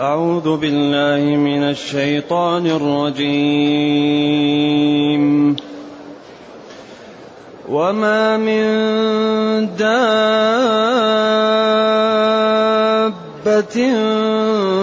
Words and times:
أعوذ 0.00 0.56
بالله 0.56 1.36
من 1.36 1.62
الشيطان 1.70 2.66
الرجيم. 2.66 3.24
وما 7.68 8.36
من 8.36 8.64
دابة 9.78 9.94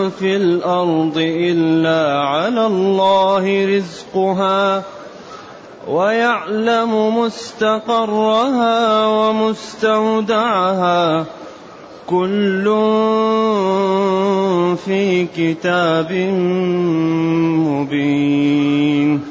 في 0.09 0.35
الأرض 0.35 1.17
إلا 1.17 2.19
على 2.19 2.65
الله 2.65 3.77
رزقها 3.77 4.83
ويعلم 5.87 7.17
مستقرها 7.17 9.07
ومستودعها 9.07 11.25
كل 12.07 12.63
في 14.85 15.27
كتاب 15.38 16.12
مبين. 17.67 19.21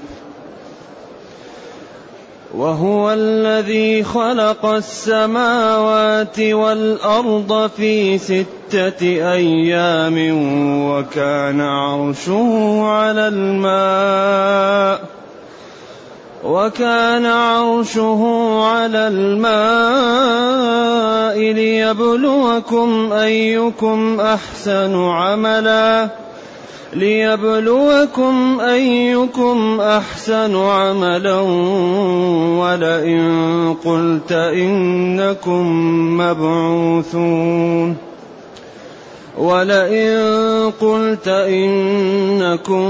وهو 2.54 3.12
الذي 3.12 4.04
خلق 4.04 4.66
السماوات 4.66 6.40
والأرض 6.40 7.70
في 7.76 8.18
ستة 8.18 9.02
أيام 9.32 10.16
وكان 10.84 11.60
عرشه 11.60 12.82
على 12.82 13.28
الماء. 13.28 15.19
وكان 16.44 17.26
عرشه 17.26 18.22
على 18.62 19.08
الماء 19.08 20.40
ليبلوكم 21.52 23.12
أيكم 23.12 24.20
أحسن 24.20 24.96
عملا. 24.96 26.08
ليبلوكم 26.92 28.60
أيكم 28.60 29.80
أحسن 29.80 30.56
عملا. 30.56 31.40
ولئن 32.60 33.74
قلت 33.84 34.32
إنكم 34.32 35.66
مبعوثون. 36.20 38.09
ولئن 39.40 40.72
قلت 40.80 41.28
إنكم 41.28 42.84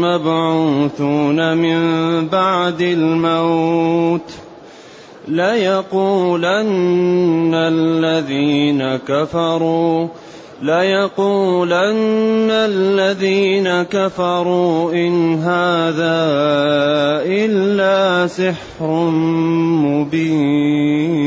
مبعوثون 0.00 1.56
من 1.56 1.80
بعد 2.28 2.82
الموت 2.82 4.30
ليقولن 5.28 6.64
الذين 7.54 8.96
كفروا 8.96 10.08
ليقولن 10.62 12.50
الذين 12.50 13.82
كفروا 13.82 14.92
إن 14.92 15.34
هذا 15.34 16.26
إلا 17.22 18.26
سحر 18.26 19.10
مبين. 19.86 21.18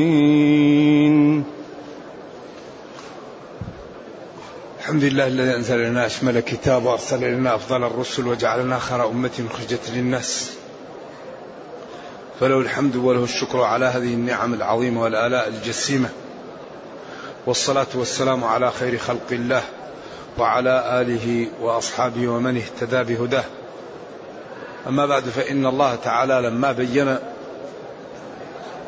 الحمد 4.91 5.03
لله 5.03 5.27
الذي 5.27 5.55
أنزل 5.55 5.79
لنا 5.79 6.05
أشمل 6.05 6.39
كتاب 6.39 6.85
وأرسل 6.85 7.31
لنا 7.33 7.55
أفضل 7.55 7.83
الرسل 7.83 8.27
وجعلنا 8.27 8.79
خير 8.79 9.07
أمة 9.07 9.45
خرجت 9.53 9.89
للناس. 9.93 10.51
فله 12.39 12.59
الحمد 12.59 12.95
وله 12.95 13.23
الشكر 13.23 13.61
على 13.61 13.85
هذه 13.85 14.13
النعم 14.13 14.53
العظيمة 14.53 15.01
والآلاء 15.01 15.47
الجسيمة. 15.47 16.09
والصلاة 17.45 17.87
والسلام 17.93 18.43
على 18.43 18.71
خير 18.71 18.97
خلق 18.97 19.27
الله 19.31 19.61
وعلى 20.37 21.01
آله 21.01 21.47
وأصحابه 21.61 22.27
ومن 22.27 22.57
اهتدى 22.57 23.15
بهداه. 23.15 23.45
أما 24.87 25.05
بعد 25.05 25.23
فإن 25.23 25.65
الله 25.65 25.95
تعالى 25.95 26.41
لما 26.41 26.71
بين 26.71 27.17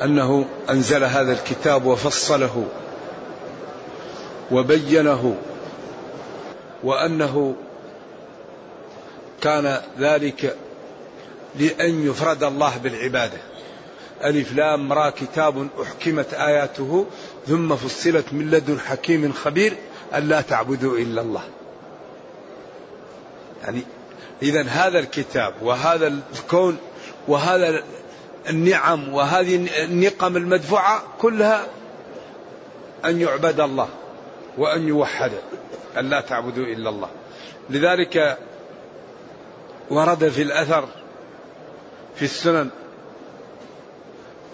أنه 0.03 0.45
أنزل 0.69 1.03
هذا 1.03 1.31
الكتاب 1.31 1.85
وفصله 1.85 2.65
وبينه 4.51 5.35
وأنه 6.83 7.55
كان 9.41 9.81
ذلك 9.99 10.57
لأن 11.59 12.07
يفرد 12.07 12.43
الله 12.43 12.77
بالعبادة. 12.77 13.37
ألف 14.23 14.53
لام 14.53 14.93
را 14.93 15.09
كتاب 15.09 15.67
أحكمت 15.81 16.33
آياته 16.33 17.05
ثم 17.47 17.75
فصلت 17.75 18.33
من 18.33 18.51
لدن 18.51 18.79
حكيم 18.79 19.33
خبير 19.33 19.73
ألا 20.15 20.41
تعبدوا 20.41 20.97
إلا 20.97 21.21
الله. 21.21 21.43
يعني 23.63 23.81
إذا 24.41 24.63
هذا 24.63 24.99
الكتاب 24.99 25.53
وهذا 25.61 26.07
الكون 26.07 26.77
وهذا 27.27 27.83
النعم 28.49 29.13
وهذه 29.13 29.67
النقم 29.83 30.37
المدفوعة 30.37 31.03
كلها 31.19 31.67
أن 33.05 33.21
يعبد 33.21 33.59
الله 33.59 33.89
وأن 34.57 34.87
يوحد 34.87 35.31
أن 35.97 36.09
لا 36.09 36.21
تعبدوا 36.21 36.65
إلا 36.65 36.89
الله. 36.89 37.09
لذلك 37.69 38.37
ورد 39.89 40.29
في 40.29 40.41
الأثر 40.41 40.87
في 42.15 42.25
السنن 42.25 42.69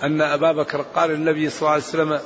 أن 0.04 0.22
أبا 0.22 0.52
بكر 0.52 0.82
قال 0.96 1.12
النبي 1.12 1.50
صلى 1.50 1.60
الله 1.62 1.72
عليه 1.72 1.84
وسلم 1.84 2.20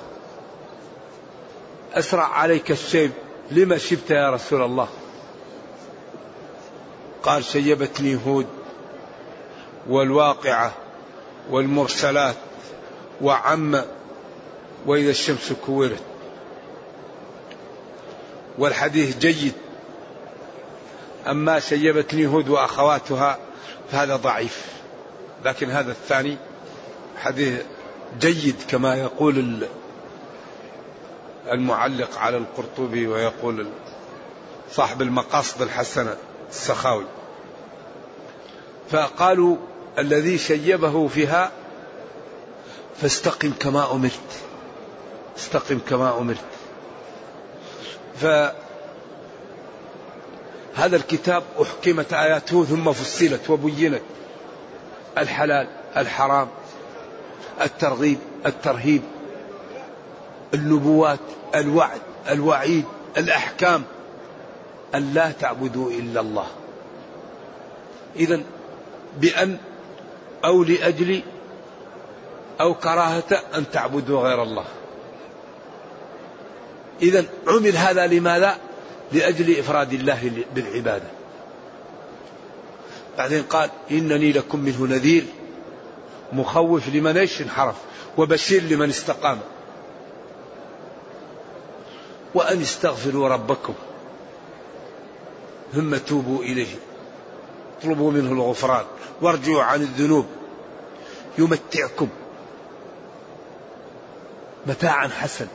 أسرع 1.94 2.24
عليك 2.24 2.72
الشيب 2.72 3.12
لما 3.52 3.78
شبت 3.78 4.10
يا 4.10 4.30
رسول 4.30 4.62
الله؟ 4.62 4.88
قال 7.24 7.44
شيبتني 7.44 8.20
هود 8.26 8.48
والواقعة 9.90 10.74
والمرسلات 11.50 12.36
وعم 13.22 13.82
وإذا 14.86 15.10
الشمس 15.10 15.54
كورت. 15.66 16.04
والحديث 18.58 19.18
جيد. 19.18 19.54
أما 21.28 21.60
شيبتني 21.60 22.28
هود 22.28 22.50
وأخواتها 22.50 23.38
فهذا 23.92 24.16
ضعيف. 24.16 24.66
لكن 25.46 25.70
هذا 25.70 25.92
الثاني 25.92 26.38
حديث 27.18 27.62
جيد 28.20 28.56
كما 28.70 28.96
يقول 28.96 29.68
المعلق 31.52 32.18
على 32.18 32.38
القرطبي 32.38 33.08
ويقول 33.08 33.68
صاحب 34.72 35.02
المقاصد 35.02 35.62
الحسنة 35.62 36.18
السخاوي. 36.50 37.06
فقالوا 38.92 39.58
الذي 40.00 40.38
شيبه 40.38 41.08
فيها 41.08 41.52
فاستقم 43.02 43.52
كما 43.60 43.92
أمرت. 43.92 44.44
استقم 45.38 45.80
كما 45.90 46.18
أمرت. 46.18 46.53
فهذا 48.16 48.56
الكتاب 50.96 51.44
أحكمت 51.62 52.14
آياته 52.14 52.66
ثم 52.66 52.92
فصلت 52.92 53.50
وبينت. 53.50 54.02
الحلال 55.18 55.68
الحرام 55.98 56.48
الترغيب 57.62 58.18
الترهيب 58.46 59.02
النبوات 60.54 61.20
الوعد 61.56 62.02
الوعيد 62.30 62.86
الأحكام. 63.18 63.84
أن 64.96 65.14
لا 65.14 65.32
تعبدوا 65.32 65.92
إلا 65.92 66.22
الله. 66.22 66.48
إذا 68.16 68.42
بأن 69.18 69.58
أو 70.46 70.64
لأجل 70.64 71.22
أو 72.62 72.74
كراهة 72.74 73.42
أن 73.56 73.72
تعبدوا 73.72 74.22
غير 74.22 74.44
الله. 74.44 74.66
إذا 77.02 77.26
عمل 77.48 77.78
هذا 77.78 78.08
لماذا؟ 78.08 78.58
لأجل 79.12 79.60
إفراد 79.60 79.94
الله 79.94 80.44
بالعبادة. 80.56 81.08
بعدين 83.18 83.44
قال 83.44 83.70
إنني 83.92 84.32
لكم 84.32 84.60
منه 84.60 84.86
نذير 84.86 85.26
مخوف 86.34 86.90
لمن 86.90 87.18
إيش؟ 87.18 87.42
انحرف 87.42 87.76
وبشير 88.18 88.64
لمن 88.64 88.90
استقام. 88.90 89.40
وأن 92.34 92.62
استغفروا 92.62 93.28
ربكم 93.28 93.74
ثم 95.74 95.96
توبوا 95.96 96.44
إليه. 96.44 96.76
اطلبوا 97.80 98.12
منه 98.12 98.32
الغفران. 98.32 98.86
وارجعوا 99.22 99.64
عن 99.64 99.82
الذنوب. 99.82 100.26
يمتعكم. 101.38 102.08
متاعا 104.66 105.08
حسن. 105.08 105.48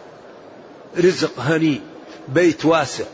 رزق 0.96 1.40
هني 1.40 1.80
بيت 2.28 2.64
واسع 2.64 3.04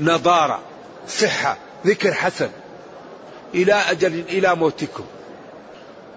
نضارة 0.00 0.60
صحة 1.08 1.56
ذكر 1.86 2.12
حسن. 2.12 2.50
إلى 3.54 3.72
أجل 3.72 4.24
إلى 4.28 4.54
موتكم. 4.54 5.04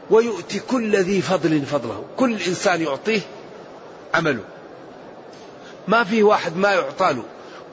ويؤتي 0.10 0.60
كل 0.60 0.96
ذي 0.96 1.22
فضل 1.22 1.62
فضله. 1.62 2.04
كل 2.18 2.32
إنسان 2.32 2.82
يعطيه 2.82 3.22
عمله. 4.14 4.44
ما 5.88 6.04
في 6.04 6.24
واحد 6.24 6.58
ما 6.58 6.72
يعطى 6.74 7.14
له. 7.14 7.24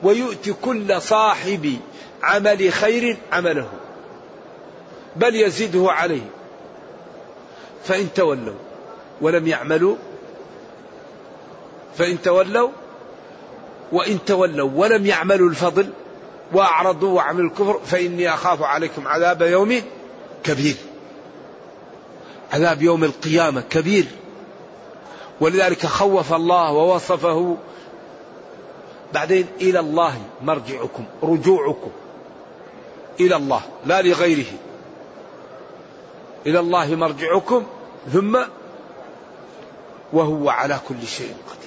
ويؤتي 0.03 0.53
كل 0.53 1.03
صاحب 1.03 1.79
عمل 2.23 2.73
خير 2.73 3.17
عمله. 3.32 3.69
بل 5.17 5.35
يزيده 5.35 5.93
عليه. 5.93 6.31
فإن 7.85 8.09
تولوا 8.15 8.55
ولم 9.20 9.47
يعملوا 9.47 9.97
فإن 11.99 12.23
تولوا 12.23 12.70
وإن 13.93 14.25
تولوا 14.25 14.70
ولم 14.75 15.06
يعملوا 15.06 15.50
الفضل 15.50 15.90
وأعرضوا 16.52 17.17
وعملوا 17.17 17.50
الكفر 17.50 17.81
فإني 17.87 18.35
أخاف 18.35 18.62
عليكم 18.62 19.08
عذاب 19.08 19.43
يوم 19.43 19.82
كبير. 20.44 20.76
عذاب 22.52 22.82
يوم 22.82 23.05
القيامة 23.05 23.61
كبير. 23.61 24.06
ولذلك 25.40 25.87
خوف 25.87 26.32
الله 26.32 26.73
ووصفه. 26.73 27.56
بعدين 29.14 29.46
إلى 29.61 29.81
الله 29.81 30.14
مرجعكم 30.43 31.05
رجوعكم. 31.23 31.91
إلى 33.20 33.37
الله 33.37 33.61
لا 33.87 34.02
لغيره. 34.02 34.52
إلى 36.46 36.58
الله 36.61 36.94
مرجعكم 36.94 37.67
ثم 38.12 38.38
وهو 40.12 40.49
على 40.49 40.79
كل 40.88 41.06
شيء 41.06 41.34
قدير. 41.50 41.57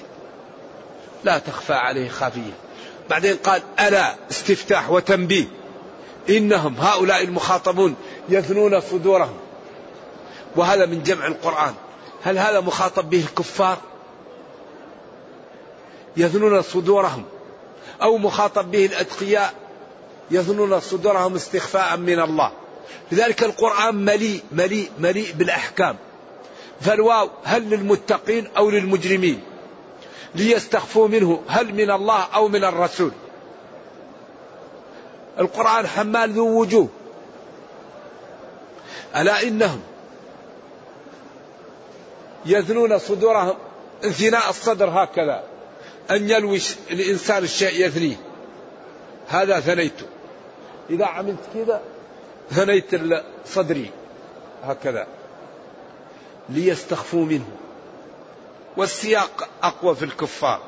لا 1.24 1.38
تخفى 1.38 1.72
عليه 1.72 2.08
خافية. 2.08 2.52
بعدين 3.10 3.36
قال 3.36 3.62
ألا 3.80 4.14
استفتاح 4.30 4.90
وتنبيه. 4.90 5.44
إنهم 6.30 6.76
هؤلاء 6.76 7.24
المخاطبون 7.24 7.94
يثنون 8.28 8.80
صدورهم. 8.80 9.36
وهذا 10.56 10.86
من 10.86 11.02
جمع 11.02 11.26
القرآن. 11.26 11.74
هل 12.22 12.38
هذا 12.38 12.60
مخاطب 12.60 13.10
به 13.10 13.20
الكفار 13.20 13.78
يثنون 16.16 16.62
صدورهم. 16.62 17.24
أو 18.02 18.18
مخاطب 18.18 18.70
به 18.70 18.86
الأتقياء. 18.86 19.54
يثنون 20.30 20.80
صدورهم 20.80 21.34
استخفاء 21.34 21.96
من 21.96 22.20
الله. 22.20 22.52
لذلك 23.12 23.42
القرآن 23.42 23.94
مليء 23.94 24.42
مليء 24.52 24.90
مليء 24.98 25.32
بالأحكام. 25.32 25.96
فالواو 26.80 27.30
هل 27.44 27.70
للمتقين 27.70 28.48
أو 28.56 28.70
للمجرمين؟ 28.70 29.40
ليستخفوا 30.34 31.08
منه 31.08 31.42
هل 31.48 31.74
من 31.74 31.90
الله 31.90 32.22
أو 32.34 32.48
من 32.48 32.64
الرسول. 32.64 33.10
القرآن 35.38 35.86
حمال 35.86 36.32
ذو 36.32 36.60
وجوه. 36.60 36.88
ألا 39.16 39.42
إنهم 39.42 39.80
يثنون 42.46 42.98
صدورهم 42.98 43.54
انثناء 44.04 44.50
الصدر 44.50 44.88
هكذا 44.90 45.44
أن 46.10 46.30
يلوش 46.30 46.74
الإنسان 46.90 47.44
الشيء 47.44 47.86
يثنيه 47.86 48.16
هذا 49.28 49.60
ثنيته 49.60 50.06
إذا 50.90 51.04
عملت 51.04 51.40
كذا 51.54 51.82
ثنيت 52.50 52.90
صدري 53.46 53.90
هكذا. 54.62 55.06
ليستخفوا 56.48 57.24
منه. 57.24 57.61
والسياق 58.76 59.48
أقوى 59.62 59.94
في 59.94 60.04
الكفار. 60.04 60.60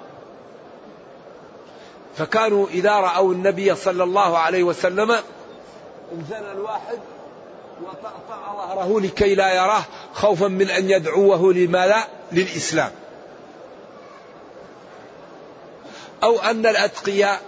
فكانوا 2.16 2.66
إذا 2.68 2.92
رأوا 2.92 3.32
النبي 3.32 3.74
صلى 3.74 4.04
الله 4.04 4.38
عليه 4.38 4.62
وسلم 4.62 5.10
انزل 5.10 6.44
الواحد 6.52 6.98
وطأطأ 7.82 8.52
ظهره 8.56 9.00
لكي 9.00 9.34
لا 9.34 9.54
يراه 9.54 9.84
خوفا 10.14 10.48
من 10.48 10.70
أن 10.70 10.90
يدعوه 10.90 11.52
لما 11.52 11.86
لا 11.86 12.06
للإسلام. 12.32 12.90
أو 16.22 16.38
أن 16.38 16.66
الأتقياء 16.66 17.40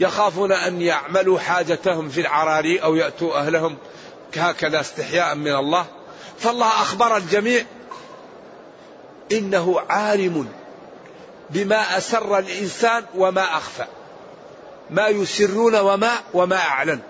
يخافون 0.00 0.52
أن 0.52 0.82
يعملوا 0.82 1.38
حاجتهم 1.38 2.08
في 2.08 2.20
العراري 2.20 2.82
أو 2.82 2.96
يأتوا 2.96 3.38
أهلهم 3.38 3.76
هكذا 4.36 4.80
استحياء 4.80 5.34
من 5.34 5.54
الله. 5.54 5.86
فالله 6.38 6.66
أخبر 6.66 7.16
الجميع 7.16 7.64
إنه 9.32 9.80
عالم 9.88 10.48
بما 11.50 11.98
أسر 11.98 12.38
الإنسان 12.38 13.04
وما 13.14 13.42
أخفى. 13.42 13.84
ما 14.90 15.08
يسرون 15.08 15.74
وما 15.74 16.12
وما 16.34 16.56
أعلن. 16.56 17.00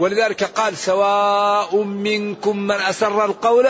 ولذلك 0.00 0.44
قال 0.44 0.76
سواء 0.76 1.76
منكم 1.82 2.56
من 2.56 2.74
أسر 2.74 3.24
القول 3.24 3.68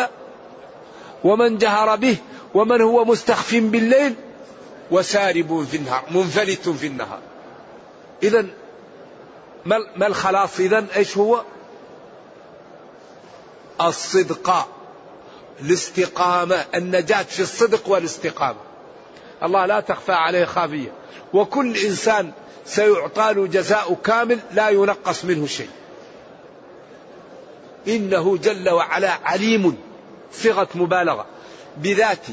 ومن 1.25 1.59
جهر 1.59 1.97
به 1.97 2.17
ومن 2.55 2.83
هو 2.83 3.05
مستخف 3.05 3.55
بالليل 3.55 4.15
وسارب 4.91 5.67
في 5.71 5.77
النهار 5.77 6.05
منفلت 6.11 6.69
في 6.69 6.87
النهار. 6.87 7.19
إذا 8.23 8.47
ما 9.97 10.07
الخلاص 10.07 10.61
إذا 10.61 10.87
إيش 10.97 11.17
هو؟ 11.17 11.43
الصدق. 13.81 14.69
الاستقامة 15.63 16.65
النجاة 16.75 17.23
في 17.23 17.41
الصدق 17.43 17.89
والاستقامة. 17.89 18.59
الله 19.43 19.67
لا 19.67 19.81
تخفى 19.81 20.13
عليه 20.13 20.45
خافية. 20.45 20.93
وكل 21.33 21.77
إنسان 21.77 22.33
سيعطى 22.67 23.33
له 23.33 23.47
جزاء 23.47 23.95
كامل 23.95 24.39
لا 24.53 24.69
ينقص 24.69 25.25
منه 25.25 25.47
شيء. 25.47 25.69
إنه 27.89 28.37
جل 28.37 28.71
وعلا 28.71 29.19
عليم 29.25 29.77
صيغة 30.33 30.69
مبالغة. 30.75 31.27
بذات 31.77 32.27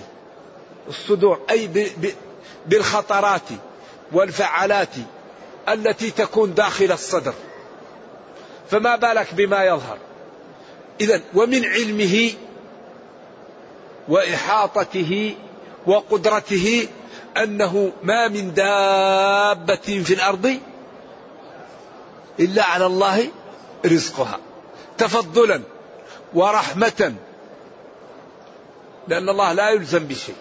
الصدور 0.88 1.40
أي 1.50 1.70
بالخطرات 2.66 3.50
والفعالات 4.12 4.96
التي 5.70 6.12
تكون 6.12 6.54
داخل 6.54 6.92
الصدر. 6.92 7.34
فما 8.72 8.96
بالك 8.96 9.34
بما 9.34 9.64
يظهر؟ 9.66 9.98
إذا 11.02 11.22
ومن 11.34 11.66
علمه 11.66 12.32
وإحاطته 14.10 15.36
وقدرته 15.86 16.88
أنه 17.38 17.92
ما 18.04 18.28
من 18.28 18.54
دابة 18.54 20.04
في 20.06 20.14
الأرض 20.14 20.60
إلا 22.40 22.64
على 22.64 22.86
الله 22.86 23.28
رزقها. 23.86 24.40
تفضلا 24.98 25.62
ورحمة. 26.34 27.14
لأن 29.08 29.30
الله 29.30 29.54
لا 29.54 29.70
يلزم 29.70 30.08
بشيء. 30.08 30.36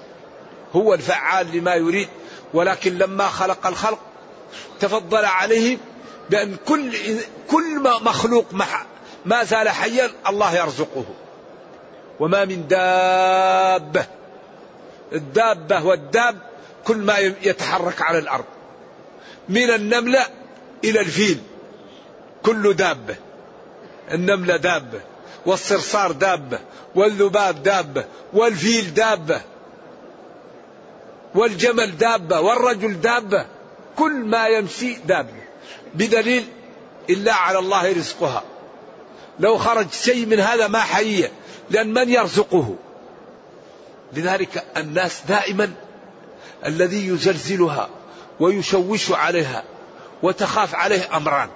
هو 0.76 0.94
الفعال 0.94 1.56
لما 1.56 1.74
يريد 1.74 2.08
ولكن 2.54 2.98
لما 2.98 3.28
خلق 3.28 3.66
الخلق 3.66 3.98
تفضل 4.80 5.24
عليهم 5.24 5.78
بأن 6.30 6.56
كل 6.66 6.96
كل 7.50 7.82
مخلوق 7.82 8.44
ما 9.24 9.44
زال 9.44 9.68
حيا 9.68 10.10
الله 10.28 10.54
يرزقه. 10.56 11.04
وما 12.20 12.44
من 12.44 12.68
دابة. 12.68 14.06
الدابة 15.12 15.84
والداب 15.84 16.38
كل 16.84 16.96
ما 16.96 17.18
يتحرك 17.18 18.02
على 18.02 18.18
الأرض. 18.18 18.44
من 19.48 19.70
النملة 19.70 20.26
إلى 20.84 21.00
الفيل. 21.00 21.40
كل 22.42 22.74
دابة. 22.74 23.16
النملة 24.12 24.56
دابة. 24.56 25.00
والصرصار 25.46 26.12
دابة. 26.12 26.58
والذباب 26.94 27.62
دابة. 27.62 28.04
والفيل 28.32 28.94
دابة. 28.94 29.40
والجمل 31.34 31.98
دابة. 31.98 32.40
والرجل 32.40 33.00
دابة. 33.00 33.46
كل 33.96 34.12
ما 34.12 34.46
يمشي 34.46 34.94
دابة. 34.94 35.42
بدليل 35.94 36.46
إلا 37.10 37.34
على 37.34 37.58
الله 37.58 37.92
رزقها. 37.92 38.42
لو 39.40 39.58
خرج 39.58 39.86
شيء 39.92 40.26
من 40.26 40.40
هذا 40.40 40.68
ما 40.68 40.80
حيية. 40.80 41.32
لأن 41.70 41.94
من 41.94 42.08
يرزقه؟ 42.08 42.74
لذلك 44.12 44.64
الناس 44.76 45.22
دائما 45.28 45.72
الذي 46.66 47.08
يزلزلها 47.08 47.88
ويشوش 48.40 49.12
عليها 49.12 49.64
وتخاف 50.22 50.74
عليه 50.74 51.16
أمران. 51.16 51.48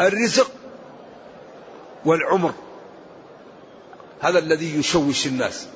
الرزق 0.00 0.50
والعمر 2.04 2.54
هذا 4.20 4.38
الذي 4.38 4.78
يشوش 4.78 5.26
الناس. 5.26 5.66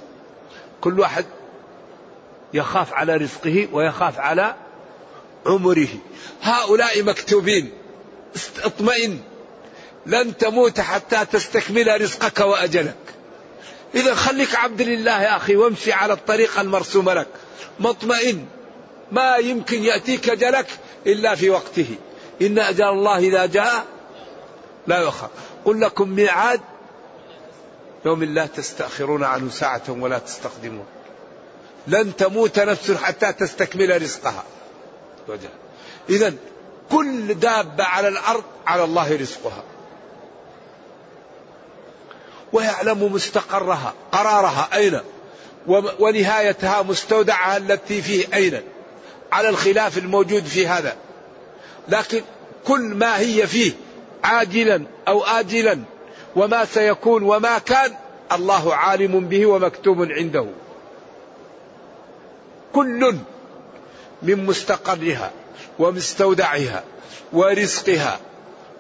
كل 0.80 1.00
واحد 1.00 1.24
يخاف 2.54 2.92
على 2.92 3.16
رزقه 3.16 3.68
ويخاف 3.72 4.18
على 4.18 4.54
عمره. 5.46 5.88
هؤلاء 6.42 7.02
مكتوبين 7.02 7.72
اطمئن 8.64 9.20
لن 10.06 10.36
تموت 10.36 10.80
حتى 10.80 11.24
تستكمل 11.32 12.00
رزقك 12.00 12.40
وأجلك. 12.40 12.94
إذا 13.94 14.14
خليك 14.14 14.54
عبد 14.54 14.82
لله 14.82 15.22
يا 15.22 15.36
أخي 15.36 15.56
وامشي 15.56 15.92
على 15.92 16.12
الطريق 16.12 16.60
المرسوم 16.60 17.10
لك. 17.10 17.28
مطمئن. 17.80 18.46
ما 19.12 19.36
يمكن 19.36 19.82
يأتيك 19.82 20.28
اجلك 20.28 20.66
إلا 21.06 21.34
في 21.34 21.50
وقته. 21.50 21.94
إن 22.42 22.58
أجل 22.58 22.84
الله 22.84 23.18
إذا 23.18 23.46
جاء 23.46 23.84
لا 24.86 24.98
يؤخر. 24.98 25.28
قل 25.64 25.80
لكم 25.80 26.08
ميعاد 26.08 26.60
يوم 28.04 28.24
لا 28.24 28.46
تستأخرون 28.46 29.24
عنه 29.24 29.50
ساعة 29.50 29.82
ولا 29.88 30.18
تستقدمون. 30.18 30.86
لن 31.86 32.16
تموت 32.16 32.58
نفس 32.58 32.92
حتى 32.92 33.32
تستكمل 33.32 34.02
رزقها. 34.02 34.44
إذا 36.10 36.34
كل 36.90 37.34
دابة 37.34 37.84
على 37.84 38.08
الأرض 38.08 38.44
على 38.66 38.84
الله 38.84 39.16
رزقها. 39.16 39.64
ويعلم 42.52 43.12
مستقرها 43.12 43.94
قرارها 44.12 44.68
أين؟ 44.74 45.00
ونهايتها 45.98 46.82
مستودعها 46.82 47.56
التي 47.56 48.02
فيه 48.02 48.26
أين؟ 48.34 48.60
على 49.32 49.48
الخلاف 49.48 49.98
الموجود 49.98 50.44
في 50.44 50.66
هذا. 50.66 50.96
لكن 51.88 52.22
كل 52.66 52.80
ما 52.80 53.18
هي 53.18 53.46
فيه 53.46 53.72
عاجلا 54.24 54.82
أو 55.08 55.22
آجلا 55.24 55.78
وما 56.36 56.64
سيكون 56.64 57.22
وما 57.22 57.58
كان 57.58 57.92
الله 58.32 58.74
عالم 58.74 59.20
به 59.20 59.46
ومكتوب 59.46 60.02
عنده. 60.10 60.46
كل 62.72 63.16
من 64.22 64.46
مستقرها 64.46 65.30
ومستودعها 65.78 66.84
ورزقها 67.32 68.20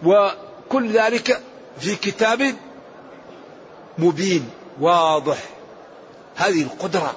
وكل 0.04 0.90
ذلك 0.92 1.40
في 1.80 1.96
كتاب 1.96 2.54
مبين 4.00 4.50
واضح. 4.80 5.38
هذه 6.36 6.62
القدرة 6.62 7.16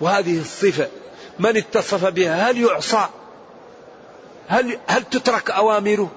وهذه 0.00 0.40
الصفة. 0.40 0.88
من 1.38 1.56
اتصف 1.56 2.04
بها؟ 2.04 2.50
هل 2.50 2.60
يعصى؟ 2.60 3.06
هل 4.48 4.78
هل 4.86 5.04
تترك 5.04 5.50
أوامره؟ 5.50 6.10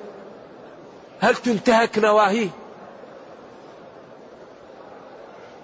هل 1.20 1.36
تنتهك 1.36 1.98
نواهيه؟ 1.98 2.50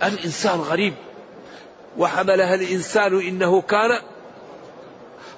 الإنسان 0.03 0.59
غريب. 0.59 0.93
وحملها 1.97 2.55
الإنسان 2.55 3.19
إنه 3.19 3.61
كان 3.61 3.99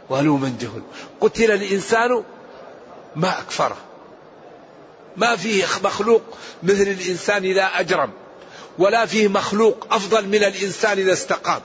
ظلوما 0.09 0.55
جهل 0.59 0.81
قتل 1.21 1.51
الإنسان 1.51 2.23
ما 3.15 3.39
أكفره. 3.39 3.77
ما 5.17 5.35
فيه 5.35 5.65
مخلوق 5.83 6.21
مثل 6.63 6.81
الإنسان 6.81 7.43
إذا 7.43 7.63
أجرم 7.63 8.11
ولا 8.77 9.05
فيه 9.05 9.27
مخلوق 9.27 9.87
أفضل 9.91 10.27
من 10.27 10.43
الإنسان 10.43 10.97
إذا 10.97 11.13
استقام. 11.13 11.61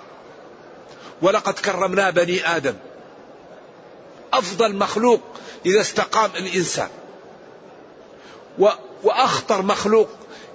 ولقد 1.23 1.54
كرمنا 1.54 2.11
بني 2.11 2.56
آدم. 2.56 2.75
أفضل 4.32 4.76
مخلوق 4.76 5.21
إذا 5.66 5.80
استقام 5.80 6.30
الإنسان. 6.37 6.88
وأخطر 9.02 9.62
مخلوق 9.62 10.09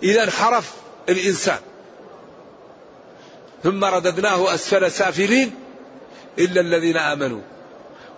إذا 0.04 0.24
انحرف 0.24 0.72
الإنسان. 1.10 1.60
ثم 3.64 3.86
رددناه 3.86 4.54
أسفل 4.54 4.92
سافلين 4.92 5.56
إلا 6.40 6.62
الذين 6.62 6.98
آمنوا. 6.98 7.42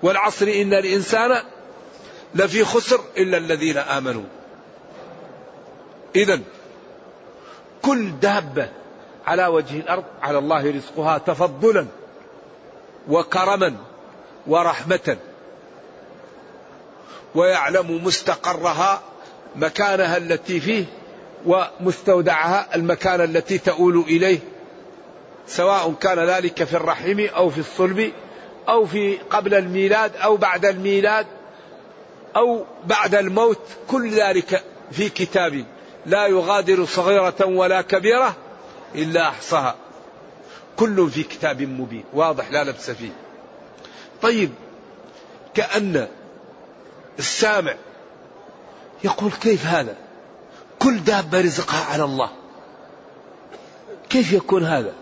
والعصر 0.03 0.47
إن 0.47 0.73
الإنسان 0.73 1.43
لفي 2.35 2.65
خسر 2.65 3.01
إلا 3.17 3.37
الذين 3.37 3.77
آمنوا. 3.77 4.38
إذا 6.15 6.39
كل 7.81 8.19
دابة 8.19 8.69
على 9.27 9.47
وجه 9.47 9.79
الأرض 9.79 10.03
على 10.21 10.37
الله 10.37 10.71
رزقها 10.71 11.17
تفضلا 11.17 11.87
وكرما 13.09 13.75
ورحمة 14.47 15.17
ويعلم 17.35 18.03
مستقرها 18.03 19.01
مكانها 19.55 20.17
التي 20.17 20.59
فيه 20.59 20.85
ومستودعها 21.45 22.75
المكان 22.75 23.21
التي 23.21 23.57
تؤول 23.57 23.99
إليه 23.99 24.39
سواء 25.47 25.93
كان 26.01 26.19
ذلك 26.19 26.63
في 26.63 26.73
الرحم 26.73 27.19
أو 27.19 27.49
في 27.49 27.57
الصلب 27.59 28.11
أو 28.69 28.85
في 28.85 29.17
قبل 29.17 29.53
الميلاد 29.53 30.15
أو 30.15 30.37
بعد 30.37 30.65
الميلاد 30.65 31.25
أو 32.35 32.65
بعد 32.85 33.15
الموت 33.15 33.61
كل 33.87 34.09
ذلك 34.09 34.63
في 34.91 35.09
كتاب 35.09 35.65
لا 36.09 36.27
يغادر 36.27 36.85
صغيرة 36.85 37.45
ولا 37.45 37.81
كبيرة 37.81 38.35
إلا 38.95 39.29
أحصاها. 39.29 39.75
كل 40.77 41.09
في 41.09 41.23
كتاب 41.23 41.61
مبين. 41.61 42.03
واضح 42.13 42.51
لا 42.51 42.63
لبس 42.63 42.91
فيه. 42.91 43.11
طيب 44.21 44.51
كأن 45.53 46.07
السامع 47.19 47.75
يقول 49.03 49.31
كيف 49.31 49.65
هذا؟ 49.65 49.95
كل 50.79 51.03
دابة 51.03 51.41
رزقها 51.41 51.85
على 51.93 52.03
الله. 52.03 52.29
كيف 54.09 54.33
يكون 54.33 54.65
هذا؟ 54.65 54.93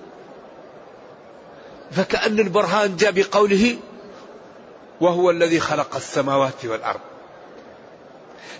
فكأن 1.91 2.39
البرهان 2.39 2.95
جاء 2.95 3.11
بقوله 3.11 3.77
وهو 5.01 5.31
الذي 5.31 5.59
خلق 5.59 5.95
السماوات 5.95 6.65
والأرض. 6.65 6.99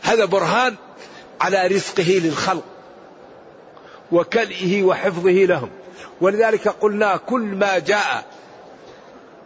هذا 0.01 0.25
برهان 0.25 0.75
على 1.41 1.67
رزقه 1.67 2.21
للخلق 2.23 2.63
وكلئه 4.11 4.83
وحفظه 4.83 5.31
لهم. 5.31 5.69
ولذلك 6.21 6.67
قلنا 6.67 7.17
كل 7.17 7.41
ما 7.41 7.79
جاء 7.79 8.25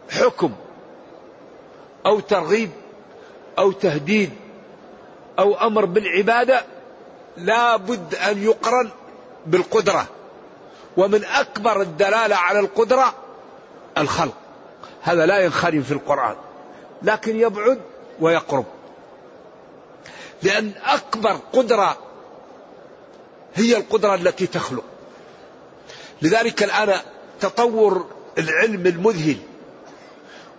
حكم 0.10 0.52
أو 2.06 2.20
ترغيب 2.20 2.70
أو 3.60 3.72
تهديد 3.72 4.32
أو 5.40 5.68
أمر 5.68 5.86
بالعبادة 5.86 6.66
لا 7.38 7.76
بد 7.76 8.16
أن 8.16 8.44
يقرن 8.44 8.90
بالقدرة. 9.46 10.06
ومن 10.98 11.26
أكبر 11.26 11.82
الدلالة 11.82 12.36
على 12.36 12.60
القدرة 12.60 13.14
الخلق. 13.98 14.34
هذا 15.02 15.26
لا 15.26 15.40
ينخرم 15.40 15.82
في 15.82 15.92
القرآن 15.92 16.36
لكن 17.04 17.40
يبعد 17.40 17.82
ويقرب. 18.20 18.66
لأن 20.44 20.72
أكبر 20.84 21.40
قدرة 21.54 21.98
هي 23.56 23.78
القدرة 23.78 24.16
التي 24.16 24.48
تخلق. 24.48 24.84
لذلك 26.22 26.64
الآن 26.64 27.00
تطور 27.40 28.06
العلم 28.38 28.88
المذهل 28.88 29.38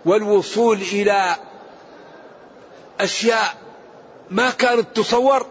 والوصول 0.05 0.81
إلى 0.81 1.35
أشياء 2.99 3.55
ما 4.29 4.49
كانت 4.49 4.87
تصور 4.95 5.47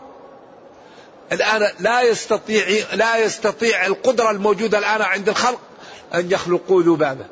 الآن 1.33 1.69
لا 1.81 2.03
يستطيع 2.03 2.85
لا 2.93 3.17
يستطيع 3.17 3.87
القدرة 3.87 4.31
الموجودة 4.31 4.79
الآن 4.79 5.03
عند 5.03 5.29
الخلق 5.29 5.61
أن 6.15 6.31
يخلقوا 6.31 6.83
ذبابة. 6.83 7.27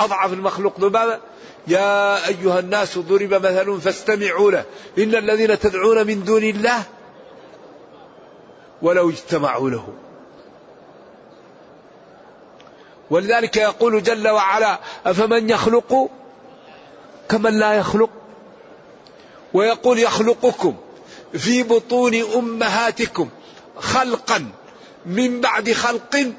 أضعف 0.00 0.32
المخلوق 0.32 0.80
ذبابة. 0.80 1.18
يا 1.66 2.26
أيها 2.28 2.58
الناس 2.58 2.98
ضرب 2.98 3.34
مثل 3.34 3.80
فاستمعوا 3.80 4.50
له. 4.50 4.64
إن 4.98 5.14
الذين 5.14 5.58
تدعون 5.58 6.06
من 6.06 6.24
دون 6.24 6.44
الله 6.44 6.82
ولو 8.82 9.10
اجتمعوا 9.10 9.70
له. 9.70 9.88
ولذلك 13.10 13.56
يقول 13.56 14.02
جل 14.02 14.28
وعلا 14.28 14.78
أفمن 15.06 15.50
يخلق 15.50 16.10
كمن 17.28 17.58
لا 17.58 17.74
يخلق؟ 17.74 18.10
ويقول 19.54 19.98
يخلقكم 19.98 20.76
في 21.32 21.62
بطون 21.62 22.14
أمهاتكم 22.14 23.28
خلقا 23.78 24.50
من 25.06 25.40
بعد 25.40 25.72
خلق 25.72 26.32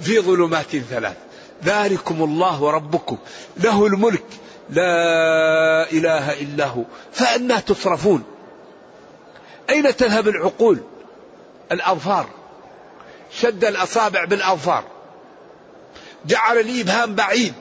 في 0.00 0.20
ظلمات 0.20 0.76
ثلاث. 0.76 1.16
ذلكم 1.64 2.22
الله 2.24 2.70
ربكم 2.70 3.18
له 3.56 3.86
الملك. 3.86 4.24
لا 4.70 5.92
إله 5.92 6.40
إلا 6.40 6.66
هو. 6.66 6.82
فأنا 7.12 7.60
تصرفون 7.60 8.22
أين 9.70 9.96
تذهب 9.96 10.28
العقول؟ 10.28 10.80
الأظفار. 11.72 12.26
شد 13.40 13.64
الأصابع 13.64 14.24
بالأظفار. 14.24 14.84
جعل 16.26 16.58
الإبهام 16.58 17.14
بعيد. 17.14 17.54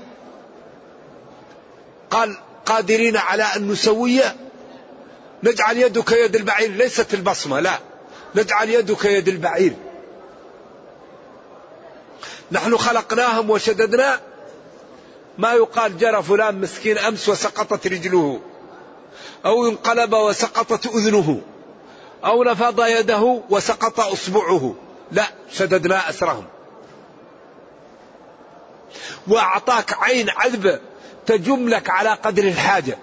قال 2.09 2.37
قادرين 2.65 3.17
على 3.17 3.43
أن 3.43 3.67
نسوي؟ 3.67 4.21
نجعل 5.43 5.77
يدك 5.77 6.11
يد 6.11 6.35
البعير. 6.35 6.71
ليست 6.71 7.13
البصمة 7.13 7.59
لا. 7.59 7.79
نجعل 8.35 8.69
يدك 8.69 9.05
يد 9.05 9.27
البعير. 9.27 9.73
نحن 12.51 12.77
خلقناهم 12.77 13.49
وشددنا 13.49 14.19
ما 15.37 15.53
يقال 15.53 15.97
جرى 15.97 16.23
فلان 16.23 16.61
مسكين 16.61 16.97
أمس 16.97 17.29
وسقطت 17.29 17.87
رجله 17.87 18.39
أو 19.45 19.67
انقلب 19.67 20.13
وسقطت 20.13 20.85
أذنه 20.85 21.41
أو 22.25 22.43
نفض 22.43 22.85
يده 22.85 23.41
وسقط 23.49 23.99
أصبعه. 23.99 24.75
لا 25.11 25.25
شددنا 25.51 26.09
أسرهم. 26.09 26.45
وأعطاك 29.27 29.93
عين 30.03 30.29
عذبة 30.29 30.79
تجم 31.25 31.69
لك 31.69 31.89
على 31.89 32.09
قدر 32.09 32.43
الحاجة. 32.43 32.97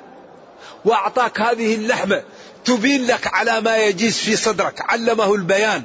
وأعطاك 0.85 1.41
هذه 1.41 1.75
اللحمة 1.75 2.23
تبين 2.65 3.07
لك 3.07 3.27
على 3.35 3.61
ما 3.61 3.77
يجيز 3.77 4.19
في 4.19 4.37
صدرك. 4.37 4.81
علمه 4.91 5.35
البيان. 5.35 5.83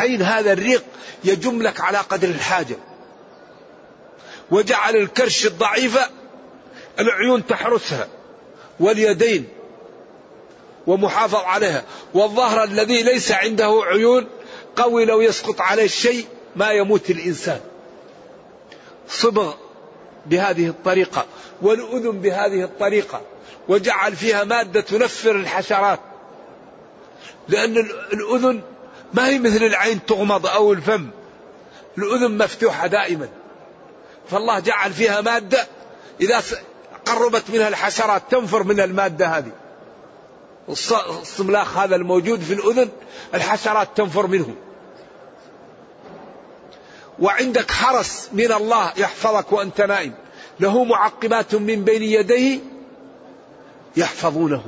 عين 0.00 0.22
هذا 0.22 0.52
الريق 0.52 0.84
يجم 1.24 1.62
لك 1.62 1.80
على 1.80 1.98
قدر 1.98 2.28
الحاجة. 2.28 2.76
وجعل 4.50 4.96
الكرش 4.96 5.46
الضعيفة 5.46 6.10
العيون 6.98 7.46
تحرسها 7.46 8.08
واليدين 8.80 9.48
ومحافظ 10.86 11.34
عليها. 11.34 11.84
والظهر 12.14 12.64
الذي 12.64 13.02
ليس 13.02 13.32
عنده 13.32 13.82
عيون 13.84 14.26
قوي 14.76 15.04
لو 15.04 15.20
يسقط 15.20 15.60
عليه 15.60 15.84
الشيء 15.84 16.26
ما 16.56 16.70
يموت 16.70 17.10
الإنسان. 17.10 17.60
صبغ 19.08 19.54
بهذه 20.26 20.68
الطريقة 20.68 21.26
والأذن 21.62 22.20
بهذه 22.20 22.64
الطريقة 22.64 23.20
وجعل 23.68 24.16
فيها 24.16 24.44
مادة 24.44 24.80
تنفر 24.80 25.30
الحشرات. 25.30 26.00
لأن 27.48 27.76
الأذن 28.12 28.62
ما 29.14 29.28
هي 29.28 29.38
مثل 29.38 29.62
العين 29.62 30.06
تغمض 30.06 30.46
أو 30.46 30.72
الفم. 30.72 31.10
الأذن 31.98 32.38
مفتوحة 32.38 32.86
دائما. 32.86 33.28
فالله 34.30 34.58
جعل 34.58 34.92
فيها 34.92 35.20
مادة 35.20 35.66
إذا 36.20 36.42
قربت 37.04 37.50
منها 37.50 37.68
الحشرات 37.68 38.22
تنفر 38.30 38.62
من 38.62 38.80
المادة 38.80 39.26
هذه. 39.26 39.52
الصملاخ 40.68 41.78
هذا 41.78 41.96
الموجود 41.96 42.40
في 42.40 42.54
الأذن 42.54 42.88
الحشرات 43.34 43.88
تنفر 43.96 44.26
منه. 44.26 44.54
وعندك 47.18 47.70
حرس 47.70 48.28
من 48.32 48.52
الله 48.52 48.92
يحفظك 48.96 49.52
وأنت 49.52 49.80
نائم. 49.80 50.14
له 50.60 50.84
معقبات 50.84 51.54
من 51.54 51.84
بين 51.84 52.02
يديه 52.02 52.58
يحفظونه. 53.96 54.64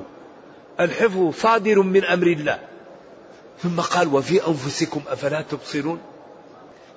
الحفظ 0.81 1.35
صادر 1.35 1.83
من 1.83 2.05
أمر 2.05 2.27
الله. 2.27 2.72
ثم 3.63 3.81
قال 3.81 4.15
وفي 4.15 4.47
أنفسكم 4.47 5.03
أفلا 5.09 5.43
تبصرون؟ 5.43 6.01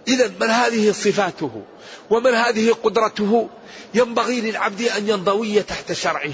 إذا 0.08 0.32
من 0.42 0.48
هذه 0.48 0.92
صفاته 0.92 1.64
ومن 2.10 2.34
هذه 2.34 2.76
قدرته 2.84 3.50
ينبغي 3.94 4.42
للعبد 4.42 4.82
أن 4.82 5.10
ينضوي 5.10 5.62
تحت 5.62 5.92
شرعه 5.92 6.34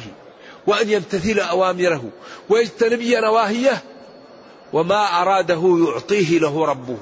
وأن 0.68 0.90
يمتثل 0.90 1.40
أوامره 1.40 2.10
ويجتنبي 2.50 3.16
نواهيه 3.16 3.84
وما 4.74 5.22
أراده 5.22 5.78
يعطيه 5.88 6.40
له 6.40 6.66
ربه 6.66 6.98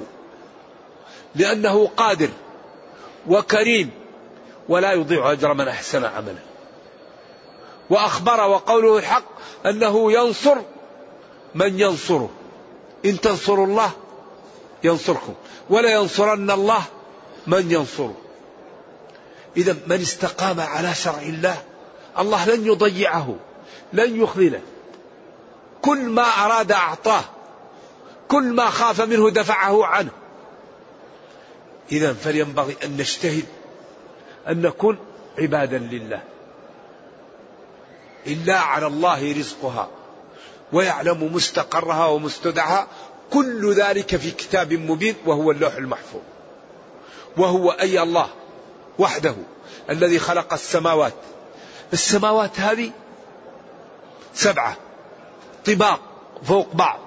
لأنه 1.36 1.88
قادر 1.98 2.30
وكريم 3.28 3.90
ولا 4.70 4.92
يضيع 4.92 5.32
أجر 5.32 5.54
من 5.54 5.68
أحسن 5.68 6.06
عملا 6.06 6.40
وأخبر 7.90 8.50
وقوله 8.50 8.98
الحق 8.98 9.24
أنه 9.66 10.12
ينصر 10.12 10.58
من 11.56 11.80
ينصره. 11.80 12.30
إن 13.06 13.22
تنصروا 13.22 13.65
الله 13.65 13.91
ينصركم 14.84 15.34
ولا 15.70 15.89
ينصرن 15.89 16.51
الله 16.51 16.84
من 17.48 17.72
ينصره. 17.72 18.15
إذا 19.58 19.77
من 19.88 20.01
استقام 20.01 20.60
على 20.60 20.94
شرع 20.96 21.22
الله 21.22 21.63
الله 22.20 22.46
لن 22.46 22.68
يضيعه 22.68 23.36
لن 23.94 24.22
يخذله. 24.22 24.62
كل 25.82 26.00
ما 26.00 26.24
أراد 26.24 26.72
أعطاه 26.72 27.24
كل 28.27 28.44
ما 28.44 28.70
خاف 28.70 29.01
منه 29.01 29.29
دفعه 29.29 29.86
عنه. 29.86 30.12
إذا 31.91 32.13
فلينبغي 32.13 32.75
أن 32.84 32.98
نجتهد 32.98 33.46
أن 34.48 34.62
نكون 34.62 34.98
عبادا 35.39 35.77
لله. 35.77 36.22
إلا 38.27 38.60
على 38.60 38.88
الله 38.88 39.32
رزقها. 39.38 39.89
ويعلم 40.74 41.34
مستقرها 41.34 42.06
ومستودعها. 42.06 42.88
كل 43.32 43.74
ذلك 43.74 44.16
في 44.16 44.32
كتاب 44.32 44.74
مبين 44.74 45.16
وهو 45.26 45.52
اللوح 45.52 45.74
المحفوظ. 45.74 46.22
وهو 47.38 47.72
أي 47.72 48.02
الله 48.02 48.30
وحده 49.00 49.36
الذي 49.90 50.20
خلق 50.20 50.54
السماوات. 50.54 51.14
السماوات 51.94 52.60
هذه 52.60 52.92
سبعة. 54.34 54.78
طباق 55.65 56.00
فوق 56.43 56.76
بعض. 56.76 57.00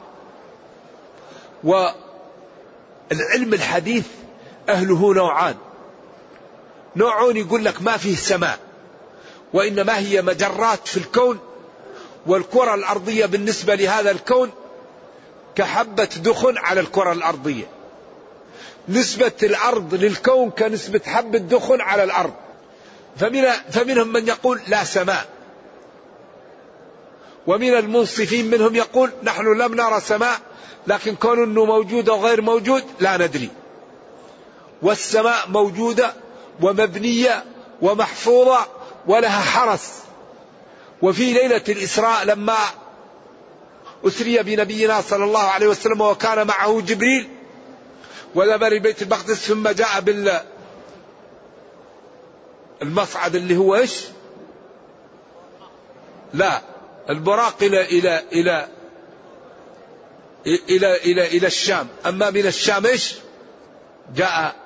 والعلم 1.65 3.55
الحديث 3.55 4.07
أهله 4.69 5.15
نوعان. 5.15 5.55
نوع 6.97 7.31
يقول 7.37 7.65
لك 7.65 7.83
ما 7.83 7.97
فيه 7.97 8.17
سماء 8.17 8.59
وإنما 9.53 9.99
هي 9.99 10.23
مجرات 10.23 10.89
في 10.89 10.97
الكون 10.97 11.39
والكرة 12.27 12.75
الأرضية 12.75 13.27
بالنسبة 13.27 13.75
لهذا 13.75 14.11
الكون 14.11 14.51
كحبة 15.55 16.09
دخن 16.17 16.59
على 16.59 16.81
الكرة 16.81 17.13
الأرضية. 17.13 17.65
نسبة 18.89 19.33
الأرض 19.43 19.95
للكون 19.95 20.51
كنسبة 20.51 21.01
حبة 21.07 21.39
دخن 21.39 21.81
على 21.81 22.05
الأرض. 22.05 22.33
فمن 23.17 23.45
فمنهم 23.71 24.13
من 24.13 24.29
يقول 24.29 24.61
لا 24.69 24.85
سماء. 24.85 25.27
ومن 27.47 27.75
المنصفين 27.75 28.51
منهم 28.51 28.75
يقول 28.75 29.11
نحن 29.23 29.59
لم 29.59 29.75
نرى 29.75 30.01
سماء 30.01 30.41
لكن 30.87 31.17
كون 31.17 31.43
إنه 31.43 31.65
موجود 31.65 32.09
أو 32.09 32.27
غير 32.27 32.41
موجود 32.41 32.85
لا 33.01 33.17
ندري. 33.17 33.51
والسماء 34.83 35.49
موجودة 35.49 36.15
ومبنية 36.63 37.45
ومحفوظة 37.83 38.67
ولها 39.07 39.41
حرس. 39.41 40.02
وفي 41.03 41.33
ليلة 41.33 41.63
الإسراء 41.69 42.25
لما 42.25 42.57
أسري 44.07 44.43
بنبينا 44.43 45.01
صلى 45.01 45.25
الله 45.25 45.41
عليه 45.41 45.67
وسلم 45.67 46.01
وكان 46.01 46.47
معه 46.47 46.81
جبريل 46.81 47.29
وذهب 48.35 48.65
لبيت 48.65 49.03
المقدس 49.03 49.47
ثم 49.47 49.69
جاء 49.69 50.01
بال 50.01 50.41
المصعد 52.83 53.35
اللي 53.35 53.57
هو 53.57 53.77
إيش؟ 53.77 54.01
لا 56.35 56.61
البراق 57.11 57.63
إلى 57.63 57.81
إلى 57.85 58.23
إلى 58.33 58.69
إلى 60.47 60.97
إلى 60.97 61.27
إلى 61.27 61.47
الشام، 61.47 61.89
أما 62.07 62.31
من 62.31 62.47
الشام 62.47 62.87
إيش؟ 62.87 63.15
جاء 64.15 64.57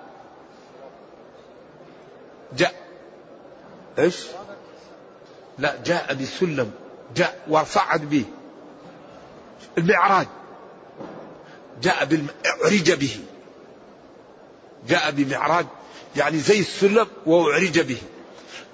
جاء 2.57 2.75
إيش؟ 3.99 4.17
لا 5.59 5.75
جاء 5.85 6.15
بسلم 6.15 6.71
جاء 7.17 7.41
وصعد 7.49 8.11
به. 8.11 8.25
المعراج. 9.79 10.27
جاء 11.83 12.05
بالم... 12.05 12.27
اعرج 12.47 12.93
به. 12.93 13.21
جاء 14.89 15.11
بمعراج 15.11 15.67
يعني 16.17 16.39
زي 16.39 16.61
السلم 16.61 17.07
وأعرج 17.27 17.81
به. 17.81 17.99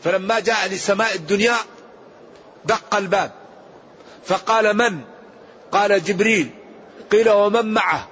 فلما 0.04 0.40
جاء 0.40 0.68
لسماء 0.68 1.14
الدنيا 1.14 1.56
دق 2.64 2.94
الباب. 2.94 3.32
فقال 4.24 4.76
من؟ 4.76 5.00
قال 5.72 6.04
جبريل. 6.04 6.50
قيل 7.10 7.30
ومن 7.30 7.74
معه؟ 7.74 8.08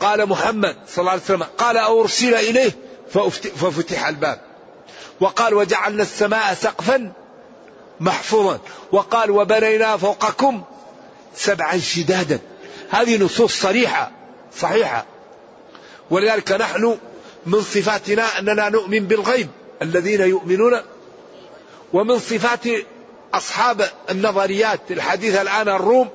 قال 0.00 0.26
محمد 0.26 0.76
صلى 0.88 0.98
الله 0.98 1.12
عليه 1.12 1.22
وسلم. 1.22 1.42
قال 1.42 1.76
أرسل 1.76 2.34
إليه؟ 2.34 2.70
ففتح 3.56 4.06
الباب. 4.06 4.40
وقال 5.20 5.54
وجعلنا 5.54 6.02
السماء 6.02 6.54
سقفا 6.54 7.12
محفوظا. 8.00 8.58
وقال 8.92 9.30
وبنينا 9.30 9.96
فوقكم 9.96 10.62
سبعا 11.36 11.78
شدادا. 11.78 12.38
هذه 12.90 13.24
نصوص 13.24 13.60
صريحة 13.62 14.10
صحيحة. 14.56 15.04
ولذلك 16.10 16.52
نحن 16.52 16.98
من 17.46 17.60
صفاتنا 17.60 18.38
أننا 18.38 18.68
نؤمن 18.68 19.00
بالغيب 19.00 19.48
الذين 19.82 20.20
يؤمنون 20.20 20.80
ومن 21.92 22.18
صفات 22.18 22.66
أصحاب 23.34 23.90
النظريات 24.10 24.80
الحديثة 24.90 25.42
الآن 25.42 25.68
الروم 25.68 26.08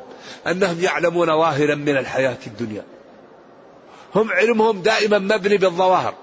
أنهم 0.48 0.82
يعلمون 0.82 1.28
ظاهرا 1.28 1.76
من 1.76 1.98
الحياة 1.98 2.38
الدنيا. 2.48 2.84
هم 4.16 4.32
علمهم 4.32 4.82
دائما 4.82 5.20
مبني 5.20 5.58
بالظواهر. 5.58 6.14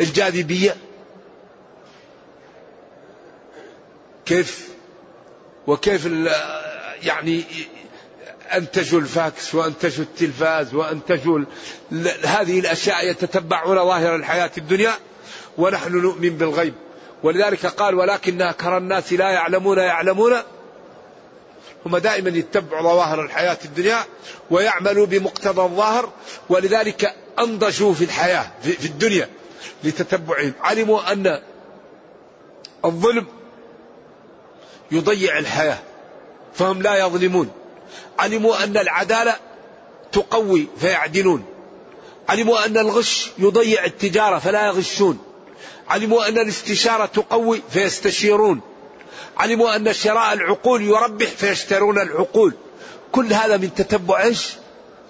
الجاذبية. 0.00 0.76
كيف؟ 4.26 4.69
وكيف 5.70 6.08
يعني 7.02 7.44
أنتجوا 8.54 9.00
الفاكس 9.00 9.54
وأنتجوا 9.54 10.04
التلفاز 10.04 10.74
وأنتجوا 10.74 11.38
هذه 12.24 12.60
الأشياء 12.60 13.10
يتتبعون 13.10 13.76
ظاهر 13.76 14.16
الحياة 14.16 14.50
الدنيا 14.58 14.92
ونحن 15.58 15.92
نؤمن 15.92 16.30
بالغيب. 16.30 16.74
ولذلك 17.22 17.66
قال 17.66 17.94
ولكن 17.94 18.42
أكثر 18.42 18.78
الناس 18.78 19.12
لا 19.12 19.30
يعلمون 19.30 19.78
يعلمون. 19.78 20.32
هم 21.86 21.96
دائما 21.96 22.28
يتبعوا 22.30 22.82
ظواهر 22.82 23.24
الحياة 23.24 23.58
الدنيا 23.64 24.04
ويعملوا 24.50 25.06
بمقتضى 25.06 25.62
الظاهر. 25.62 26.12
ولذلك 26.48 27.14
أنضجوا 27.38 27.94
في 27.94 28.04
الحياة 28.04 28.46
في 28.62 28.86
الدنيا 28.86 29.28
لتتبعهم. 29.84 30.52
علموا 30.60 31.12
أن 31.12 31.40
الظلم 32.84 33.26
يضيع 34.92 35.38
الحياة. 35.38 35.78
فهم 36.54 36.82
لا 36.82 36.96
يظلمون. 36.96 37.50
علموا 38.18 38.64
أن 38.64 38.76
العدالة 38.76 39.36
تقوي 40.12 40.66
فيعدلون. 40.80 41.44
علموا 42.28 42.66
أن 42.66 42.78
الغش 42.78 43.30
يضيع 43.38 43.84
التجارة 43.84 44.38
فلا 44.38 44.66
يغشون. 44.66 45.18
علموا 45.88 46.28
أن 46.28 46.38
الاستشارة 46.38 47.06
تقوي 47.06 47.62
فيستشيرون. 47.70 48.60
علموا 49.36 49.76
أن 49.76 49.92
شراء 49.92 50.32
العقول 50.32 50.82
يربح 50.82 51.26
فيشترون 51.26 51.98
العقول. 51.98 52.54
كل 53.12 53.32
هذا 53.32 53.56
من 53.56 53.74
تتبع 53.74 54.22
إيش؟ 54.22 54.48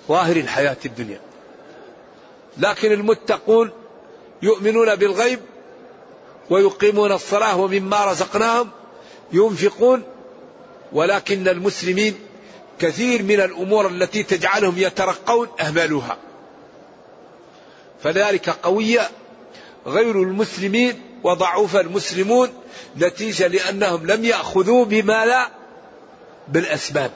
ظاهر 0.08 0.36
الحياة 0.36 0.76
الدنيا. 0.84 1.20
لكن 2.58 2.92
المتقون 2.92 3.70
يؤمنون 4.42 4.94
بالغيب 4.94 5.40
ويقيمون 6.50 7.12
الصلاة 7.12 7.56
ومما 7.56 8.04
رزقناهم 8.04 8.70
ينفقون 9.32 10.02
ولكن 10.92 11.48
المسلمين 11.48 12.14
كثير 12.78 13.22
من 13.22 13.40
الأمور 13.40 13.86
التي 13.86 14.22
تجعلهم 14.22 14.74
يترقون 14.78 15.48
أهملوها. 15.60 16.16
فذلك 18.02 18.50
قوية 18.50 19.10
غير 19.86 20.22
المسلمين 20.22 21.00
وضعوف 21.22 21.76
المسلمون 21.76 22.48
نتيجة 22.96 23.46
لأنهم 23.46 24.06
لم 24.06 24.24
يأخذوا 24.24 24.84
بما 24.84 25.26
لا 25.26 25.48
بالأسباب. 26.48 27.10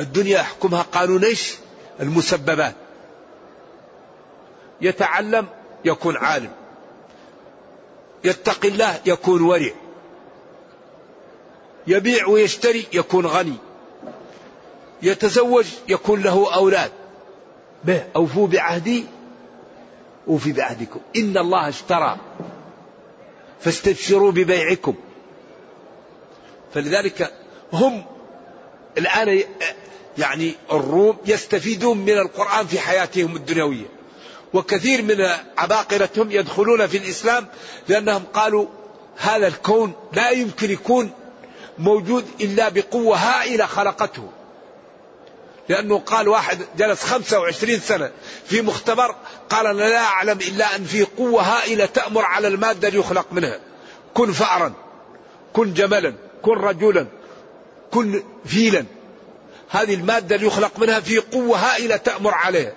الدنيا 0.00 0.38
يحكمها 0.38 0.82
قانون 0.82 1.24
إيش؟ 1.24 1.54
المسببات. 2.00 2.74
يتعلم 4.80 5.46
يكون 5.84 6.16
عالم. 6.16 6.52
يتقي 8.24 8.68
الله 8.68 9.00
يكون 9.06 9.42
ورع. 9.42 9.70
يبيع 11.86 12.26
ويشتري 12.26 12.86
يكون 12.92 13.26
غني. 13.26 13.56
يتزوج 15.02 15.66
يكون 15.88 16.22
له 16.22 16.54
أولاد. 16.54 16.90
به 17.84 18.04
أوفوا 18.16 18.46
بعهدي 18.46 19.04
أوفي 20.28 20.52
بعهدكم. 20.52 21.00
إن 21.16 21.38
الله 21.38 21.68
اشترى. 21.68 22.16
فاستبشروا 23.60 24.32
ببيعكم. 24.32 24.94
فلذلك 26.74 27.32
هم 27.72 28.04
الآن 28.98 29.42
يعني 30.18 30.54
الروم 30.72 31.16
يستفيدون 31.26 31.98
من 31.98 32.18
القرآن 32.18 32.66
في 32.66 32.78
حياتهم 32.78 33.36
الدنيوية. 33.36 33.86
وكثير 34.54 35.02
من 35.02 35.26
عباقرتهم 35.58 36.30
يدخلون 36.30 36.86
في 36.86 36.96
الإسلام 36.96 37.46
لأنهم 37.88 38.22
قالوا 38.34 38.66
هذا 39.16 39.46
الكون 39.46 39.92
لا 40.12 40.30
يمكن 40.30 40.70
يكون 40.70 41.10
موجود 41.78 42.24
إلا 42.40 42.68
بقوة 42.68 43.16
هائلة 43.16 43.66
خلقته. 43.66 44.30
لأنه 45.68 45.98
قال 45.98 46.28
واحد 46.28 46.58
جلس 46.78 47.04
25 47.04 47.80
سنة 47.80 48.10
في 48.46 48.62
مختبر 48.62 49.14
قال 49.50 49.66
أنا 49.66 49.82
لا 49.82 50.04
أعلم 50.04 50.38
إلا 50.38 50.76
أن 50.76 50.84
في 50.84 51.02
قوة 51.02 51.42
هائلة 51.42 51.86
تأمر 51.86 52.24
على 52.24 52.48
المادة 52.48 52.88
ليخلق 52.88 53.26
منها. 53.32 53.58
كن 54.14 54.32
فأرا 54.32 54.72
كن 55.52 55.74
جملا 55.74 56.14
كن 56.42 56.52
رجلا 56.52 57.06
كن 57.90 58.22
فيلا. 58.44 58.84
هذه 59.70 59.94
المادة 59.94 60.36
اللي 60.36 60.46
يخلق 60.46 60.78
منها 60.78 61.00
في 61.00 61.18
قوة 61.18 61.58
هائلة 61.58 61.96
تأمر 61.96 62.34
عليها. 62.34 62.72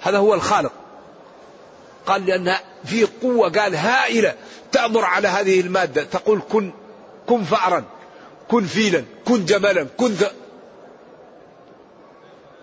هذا 0.00 0.18
هو 0.18 0.34
الخالق. 0.34 0.72
قال 2.06 2.26
لأنها 2.26 2.60
في 2.84 3.08
قوة 3.22 3.50
قال 3.50 3.76
هائلة 3.76 4.34
تأمر 4.72 5.04
على 5.04 5.28
هذه 5.28 5.60
المادة. 5.60 6.02
تقول 6.02 6.42
كن 6.50 6.72
كن 7.28 7.44
فأرا 7.44 7.84
كن 8.48 8.64
فيلا 8.64 9.04
كن 9.24 9.44
جملا 9.44 9.86
كن 9.96 10.06
ذ... 10.06 10.24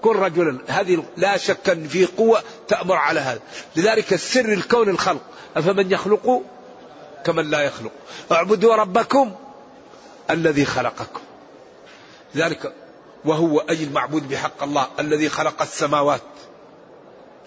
كن 0.02 0.12
رجلا. 0.12 0.60
هذه 0.68 1.04
لا 1.18 1.38
شك 1.38 1.70
أن 1.70 1.88
في 1.88 2.06
قوة 2.06 2.44
تأمر 2.68 2.96
على 2.96 3.20
هذا. 3.20 3.40
لذلك 3.76 4.14
السر 4.14 4.54
الكون 4.54 4.90
الخلق. 4.90 5.22
أفمن 5.58 5.92
يخلق؟ 5.92 6.42
كمن 7.26 7.50
لا 7.50 7.62
يخلق. 7.62 7.92
اعبدوا 8.32 8.76
ربكم 8.76 9.36
الذي 10.30 10.66
خلقكم. 10.66 11.22
لذلك 12.36 12.74
وهو 13.26 13.60
أي 13.60 13.84
المعبود 13.84 14.30
بحق 14.30 14.64
الله 14.64 14.88
الذي 15.00 15.30
خلق 15.30 15.62
السماوات 15.62 16.22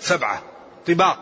سبعة. 0.01 0.43
طباق. 0.87 1.19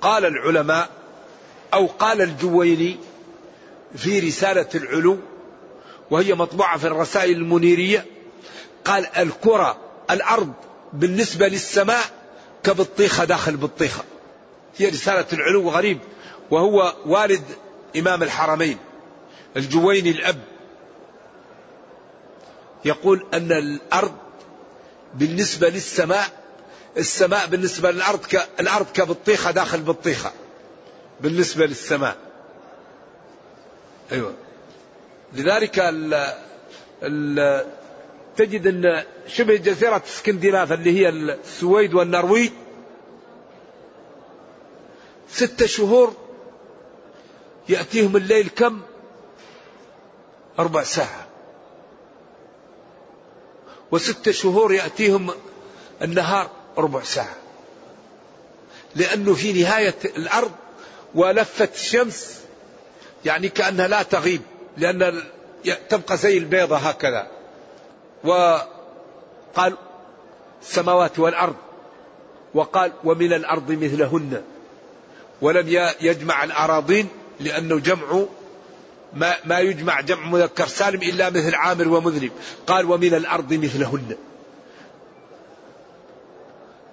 قال 0.00 0.24
العلماء 0.24 0.88
أو 1.76 1.86
قال 1.86 2.22
الجويني 2.22 2.96
في 3.96 4.20
رسالة 4.20 4.68
العلو 4.74 5.18
وهي 6.10 6.34
مطبوعة 6.34 6.78
في 6.78 6.86
الرسائل 6.86 7.36
المنيرية 7.36 8.06
قال 8.84 9.06
الكرة 9.06 9.78
الأرض 10.10 10.52
بالنسبة 10.92 11.48
للسماء 11.48 12.04
كبطيخة 12.62 13.24
داخل 13.24 13.56
بطيخة 13.56 14.04
هي 14.78 14.88
رسالة 14.88 15.26
العلو 15.32 15.70
غريب 15.70 15.98
وهو 16.50 16.94
والد 17.06 17.44
إمام 17.96 18.22
الحرمين 18.22 18.78
الجويني 19.56 20.10
الأب 20.10 20.40
يقول 22.84 23.26
أن 23.34 23.52
الأرض 23.52 24.14
بالنسبة 25.14 25.68
للسماء 25.68 26.26
السماء 26.96 27.46
بالنسبة 27.46 27.90
للأرض. 27.90 28.20
الأرض 28.60 28.86
كبطيخة 28.94 29.50
داخل 29.50 29.80
بطيخة 29.80 30.32
بالنسبة 31.20 31.66
للسماء. 31.66 32.16
أيوة. 34.12 34.34
لذلك 35.32 35.78
ال... 35.78 36.32
ال... 37.02 37.66
تجد 38.36 38.66
أن 38.66 39.04
شبه 39.26 39.56
جزيرة 39.56 40.02
اسكندناف 40.06 40.72
اللي 40.72 41.00
هي 41.00 41.08
السويد 41.08 41.94
والنرويج. 41.94 42.50
ستة 45.30 45.66
شهور 45.66 46.12
يأتيهم 47.68 48.16
الليل 48.16 48.48
كم؟ 48.48 48.80
أربع 50.58 50.82
ساعة. 50.82 51.26
وستة 53.92 54.32
شهور 54.32 54.72
يأتيهم 54.72 55.30
النهار 56.02 56.50
ربع 56.78 57.02
ساعة. 57.02 57.36
لأنه 58.94 59.34
في 59.34 59.62
نهاية 59.62 59.94
الأرض 60.04 60.52
ولفت 61.14 61.74
الشمس 61.74 62.40
يعني 63.24 63.48
كأنها 63.48 63.88
لا 63.88 64.02
تغيب 64.02 64.40
لأن 64.76 65.22
تبقى 65.88 66.16
زي 66.16 66.38
البيضة 66.38 66.76
هكذا. 66.76 67.26
وقال 68.24 69.76
السماوات 70.62 71.18
والأرض. 71.18 71.56
وقال 72.54 72.92
ومن 73.04 73.32
الأرض 73.32 73.70
مثلهن. 73.70 74.42
ولم 75.42 75.92
يجمع 76.00 76.44
الأراضين 76.44 77.08
لأنه 77.40 77.78
جمع 77.78 78.24
ما, 79.12 79.34
ما 79.44 79.58
يجمع 79.58 80.00
جمع 80.00 80.26
مذكر 80.26 80.66
سالم 80.66 81.02
إلا 81.02 81.30
مثل 81.30 81.54
عامر 81.54 81.88
ومذنب. 81.88 82.32
قال 82.66 82.90
ومن 82.90 83.14
الأرض 83.14 83.52
مثلهن. 83.52 84.16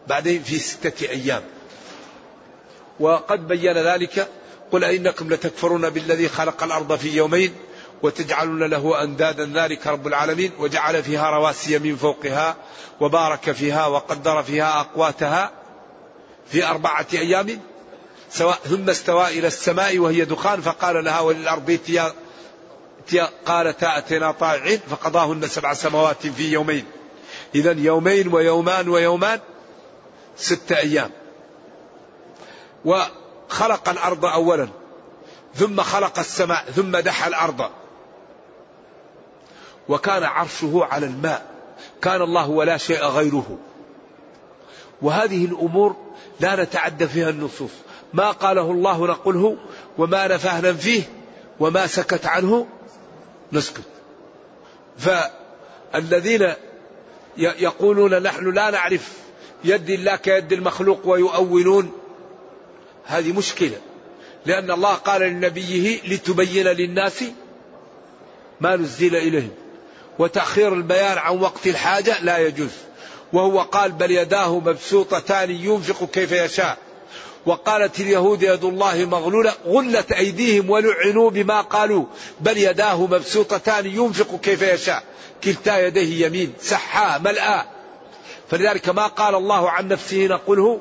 بعدين 0.08 0.44
في 0.44 0.60
ستة 0.60 1.10
أيام. 1.10 1.42
وقد 3.00 3.48
بين 3.48 3.78
ذلك 3.78 4.28
قل 4.72 4.84
أئنكم 4.84 5.34
لتكفرون 5.34 5.90
بالذي 5.90 6.30
خلق 6.30 6.64
الأرض 6.64 6.96
في 6.96 7.16
يومين 7.18 7.56
وتجعلون 8.04 8.64
له 8.64 9.04
أندادا 9.04 9.52
ذلك 9.54 9.88
رب 9.88 10.08
العالمين 10.08 10.52
وجعل 10.60 11.04
فيها 11.04 11.30
رواسي 11.30 11.80
من 11.80 11.96
فوقها 11.96 12.56
وبارك 13.00 13.52
فيها 13.52 13.88
وقدر 13.88 14.44
فيها 14.44 14.80
أقواتها 14.80 15.52
في 16.48 16.66
أربعة 16.66 17.08
أيام 17.14 17.60
سواء 18.30 18.60
ثم 18.64 18.90
استوى 18.90 19.28
إلى 19.28 19.48
السماء 19.48 19.98
وهي 19.98 20.26
دخان 20.26 20.62
فقال 20.62 21.06
لها 21.06 21.20
وللأرض 21.20 21.70
ائتيا 21.70 22.14
قالتا 23.46 23.98
أتينا 23.98 24.32
طائعين 24.32 24.80
فقضاهن 24.90 25.48
سبع 25.48 25.74
سماوات 25.74 26.28
في 26.28 26.52
يومين. 26.52 26.86
إذا 27.56 27.72
يومين 27.72 28.34
ويومان 28.34 28.90
ويومان 28.90 29.40
ستة 30.38 30.78
أيام. 30.78 31.12
وخلق 32.86 33.90
الأرض 33.90 34.26
أولا 34.26 34.68
ثم 35.56 35.82
خلق 35.82 36.20
السماء 36.20 36.66
ثم 36.76 36.98
دحى 36.98 37.28
الأرض. 37.28 37.70
وكان 39.90 40.24
عرشه 40.24 40.88
على 40.92 41.06
الماء 41.06 41.46
كان 42.02 42.22
الله 42.22 42.50
ولا 42.50 42.78
شيء 42.78 43.06
غيره. 43.06 43.58
وهذه 45.02 45.46
الأمور 45.46 45.96
لا 46.40 46.64
نتعدى 46.64 47.08
فيها 47.08 47.30
النصوص. 47.30 47.72
ما 48.14 48.32
قاله 48.32 48.72
الله 48.72 49.08
نقله 49.08 49.58
وما 49.98 50.28
نفاه 50.28 50.62
ننفيه 50.62 51.04
وما 51.60 51.88
سكت 51.88 52.26
عنه 52.26 52.68
نسكت. 53.52 53.84
فالذين 54.98 56.54
يقولون 57.38 58.24
نحن 58.24 58.50
لا 58.50 58.70
نعرف 58.70 59.14
يد 59.64 59.90
الله 59.90 60.16
كيد 60.16 60.54
المخلوق 60.54 61.08
ويؤولون 61.08 61.92
هذه 63.06 63.32
مشكلة. 63.32 63.78
لأن 64.46 64.72
الله 64.72 64.94
قال 64.94 65.22
لنبيه 65.22 66.00
لتبين 66.08 66.68
للناس 66.68 67.24
ما 68.62 68.76
نزل 68.76 69.16
إليهم. 69.16 69.52
وتأخير 70.20 70.74
البيان 70.74 71.18
عن 71.18 71.40
وقت 71.40 71.68
الحاجة 71.68 72.22
لا 72.22 72.38
يجوز. 72.38 72.72
وهو 73.34 73.60
قال 73.62 73.92
بل 73.92 74.12
يداه 74.12 74.60
مبسوطتان 74.60 75.52
ينفق 75.52 76.10
كيف 76.12 76.32
يشاء. 76.32 76.78
وقالت 77.46 78.00
اليهود 78.00 78.44
يد 78.44 78.64
الله 78.64 79.06
مغلولة 79.06 79.54
غلت 79.66 80.12
أيديهم 80.12 80.70
ولعنوا 80.70 81.30
بما 81.30 81.62
قالوا. 81.62 82.06
بل 82.42 82.58
يداه 82.58 83.06
مبسوطتان 83.06 83.86
ينفق 83.86 84.40
كيف 84.40 84.62
يشاء. 84.62 85.04
كلتا 85.44 85.88
يديه 85.88 86.26
يمين 86.26 86.54
سحاء 86.60 87.20
ملآ 87.20 87.66
فلذلك 88.50 88.90
ما 88.90 89.08
قال 89.08 89.36
الله 89.36 89.70
عن 89.70 89.88
نفسه 89.88 90.28
نقوله 90.28 90.80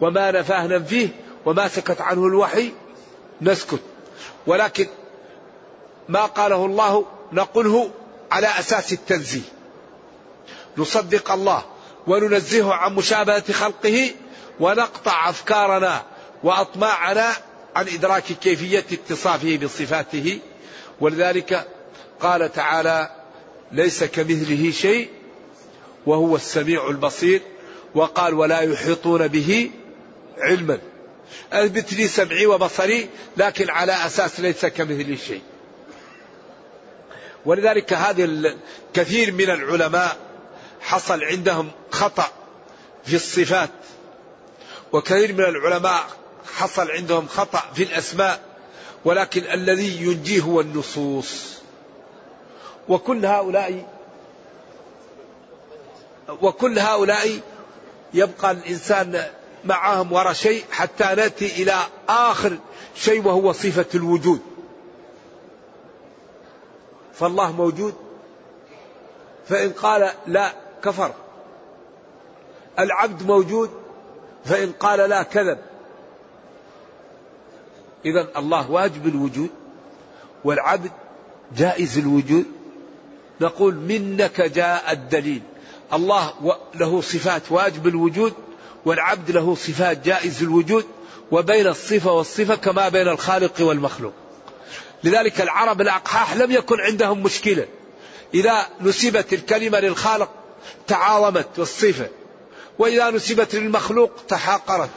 وما 0.00 0.30
نفاه 0.30 0.66
ننفيه 0.66 1.08
وما 1.46 1.68
سكت 1.68 2.00
عنه 2.00 2.26
الوحي 2.26 2.72
نسكت. 3.40 3.80
ولكن 4.46 4.86
ما 6.08 6.26
قاله 6.26 6.66
الله 6.66 7.06
نقوله 7.32 7.90
على 8.30 8.46
أساس 8.46 8.92
التنزيه. 8.92 9.42
نصدق 10.76 11.32
الله 11.32 11.62
وننزهه 12.06 12.74
عن 12.74 12.94
مشابهة 12.94 13.52
خلقه 13.52 14.10
ونقطع 14.60 15.30
أفكارنا 15.30 16.02
وأطماعنا 16.42 17.32
عن 17.76 17.88
إدراك 17.88 18.24
كيفية 18.24 18.84
اتصافه 18.92 19.56
بصفاته. 19.56 20.38
ولذلك 21.00 21.66
قال 22.20 22.52
تعالى 22.52 23.10
ليس 23.72 24.04
كمثله 24.04 24.70
شيء 24.70 25.08
وهو 26.06 26.36
السميع 26.36 26.88
البصير 26.88 27.42
وقال 27.94 28.34
ولا 28.34 28.60
يحيطون 28.60 29.28
به 29.28 29.70
علما 30.38 30.78
أثبت 31.52 31.92
لي 31.92 32.08
سمعي 32.08 32.46
وبصري 32.46 33.08
لكن 33.36 33.70
على 33.70 34.06
أساس 34.06 34.40
ليس 34.40 34.66
كمثله 34.66 35.16
شيء. 35.16 35.42
ولذلك 37.44 37.92
هذه 37.92 38.56
كثير 38.94 39.32
من 39.32 39.50
العلماء 39.50 40.16
حصل 40.80 41.24
عندهم 41.24 41.70
خطأ 41.90 42.28
في 43.04 43.16
الصفات. 43.16 43.70
وكثير 44.92 45.32
من 45.32 45.44
العلماء 45.44 46.06
حصل 46.54 46.90
عندهم 46.90 47.26
خطأ 47.28 47.62
في 47.74 47.82
الأسماء 47.82 48.40
ولكن 49.04 49.42
الذي 49.52 50.02
ينجيه 50.02 50.40
هو 50.40 50.60
النصوص. 50.60 51.52
وكل 52.88 53.26
هؤلاء 53.26 53.86
وكل 56.42 56.78
هؤلاء 56.78 57.40
يبقى 58.14 58.50
الإنسان 58.50 59.24
معهم 59.64 60.12
وراء 60.12 60.32
شيء 60.32 60.64
حتى 60.70 61.04
نأتي 61.04 61.62
إلى 61.62 61.74
آخر 62.08 62.58
شيء 62.94 63.26
وهو 63.26 63.52
صفة 63.52 63.86
الوجود. 63.94 64.40
فالله 67.14 67.52
موجود. 67.52 67.94
فإن 69.48 69.72
قال 69.72 70.10
لا 70.26 70.52
كفر. 70.84 71.14
العبد 72.78 73.22
موجود. 73.22 73.70
فإن 74.44 74.72
قال 74.72 74.98
لا 74.98 75.22
كذب. 75.22 75.58
إذا 78.04 78.28
الله 78.36 78.70
واجب 78.70 79.06
الوجود 79.06 79.50
والعبد 80.44 80.90
جائز 81.56 81.98
الوجود. 81.98 82.44
نقول 83.40 83.74
منك 83.74 84.40
جاء 84.40 84.92
الدليل. 84.92 85.42
الله 85.92 86.56
له 86.74 87.00
صفات 87.00 87.52
واجب 87.52 87.86
الوجود. 87.86 88.32
والعبد 88.84 89.30
له 89.30 89.54
صفات 89.54 90.04
جائز 90.04 90.42
الوجود 90.42 90.86
وبين 91.30 91.66
الصفة 91.66 92.12
والصفة 92.12 92.54
كما 92.54 92.88
بين 92.88 93.08
الخالق 93.08 93.52
والمخلوق. 93.60 94.12
لذلك 95.04 95.40
العرب 95.40 95.80
الأقحاح 95.80 96.36
لم 96.36 96.50
يكن 96.50 96.80
عندهم 96.80 97.22
مشكلة. 97.22 97.66
إذا 98.34 98.66
نسبت 98.80 99.32
الكلمة 99.32 99.80
للخالق 99.80 100.30
تعاظمت 100.86 101.58
والصفة 101.58 102.08
وإذا 102.78 103.10
نسبت 103.10 103.54
للمخلوق 103.54 104.10
تحاقرت. 104.28 104.90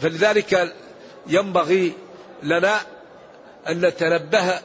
فلذلك 0.00 0.74
ينبغي 1.26 1.92
لنا 2.42 2.80
أن 3.68 3.80
نتنبه 3.86 4.60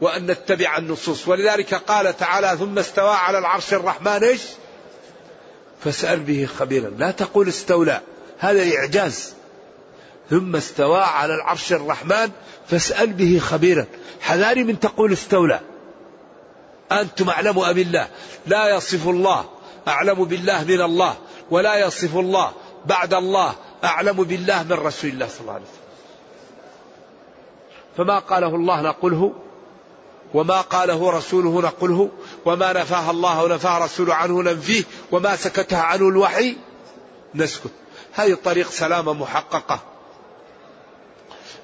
وأن 0.00 0.26
نتبع 0.26 0.76
النصوص. 0.76 1.28
ولذلك 1.28 1.74
قال 1.74 2.16
تعالى 2.16 2.56
ثم 2.58 2.78
استوى 2.78 3.14
على 3.14 3.38
العرش 3.38 3.74
الرحمن 3.74 4.24
إيش؟ 4.24 4.40
فاسأل 5.84 6.20
به 6.20 6.48
خبيرا. 6.58 6.90
لا 6.98 7.10
تقول 7.10 7.48
استولى 7.48 8.00
هذا 8.38 8.76
إعجاز. 8.76 9.34
ثم 10.30 10.56
استوى 10.56 11.00
على 11.00 11.34
العرش 11.34 11.72
الرحمن 11.72 12.30
فاسأل 12.68 13.12
به 13.12 13.38
خبيرا. 13.38 13.86
حذاري 14.20 14.64
من 14.64 14.80
تقول 14.80 15.12
استولى. 15.12 15.60
أنتم 16.92 17.28
أعلم 17.28 17.58
أم 17.58 17.78
الله؟ 17.78 18.08
لا 18.46 18.76
يصف 18.76 19.08
الله. 19.08 19.44
أعلم 19.88 20.24
بالله 20.24 20.64
من 20.64 20.80
الله. 20.80 21.16
ولا 21.50 21.86
يصف 21.86 22.16
الله. 22.16 22.52
بعد 22.86 23.14
الله. 23.14 23.54
أعلم 23.84 24.24
بالله 24.24 24.62
من 24.62 24.72
رسول 24.72 25.10
الله 25.10 25.28
صلى 25.28 25.40
الله 25.40 25.52
عليه 25.52 25.64
وسلم. 25.64 25.80
فما 27.96 28.18
قاله 28.18 28.54
الله 28.56 28.80
نقله 28.82 29.32
وما 30.34 30.60
قاله 30.60 31.10
رسوله 31.10 31.60
نقله. 31.60 32.08
وما 32.44 32.72
نفاه 32.72 33.10
الله 33.10 33.44
ونفاه 33.44 33.84
رسوله 33.84 34.14
عنه 34.14 34.42
ننفيه 34.42 34.84
وما 35.12 35.36
سكته 35.36 35.78
عنه 35.78 36.08
الوحي 36.08 36.56
نسكت. 37.34 37.70
هذه 38.12 38.34
طريق 38.44 38.70
سلامة 38.70 39.12
محققة. 39.12 39.80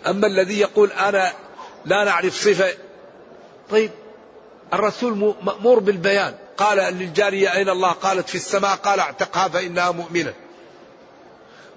أما 0.06 0.26
الذي 0.26 0.60
يقول 0.60 0.92
أنا 0.92 1.32
لا 1.84 2.04
نعرف 2.04 2.34
صفة 2.34 2.74
طيب 3.70 3.90
الرسول 4.72 5.34
مأمور 5.42 5.78
بالبيان. 5.78 6.34
قال 6.56 6.78
للجارية 6.78 7.52
أين 7.52 7.68
الله؟ 7.68 7.92
قالت 7.92 8.28
في 8.28 8.34
السماء. 8.34 8.76
قال 8.76 9.00
اعتقها 9.00 9.48
فإنها 9.48 9.90
مؤمنة. 9.90 10.34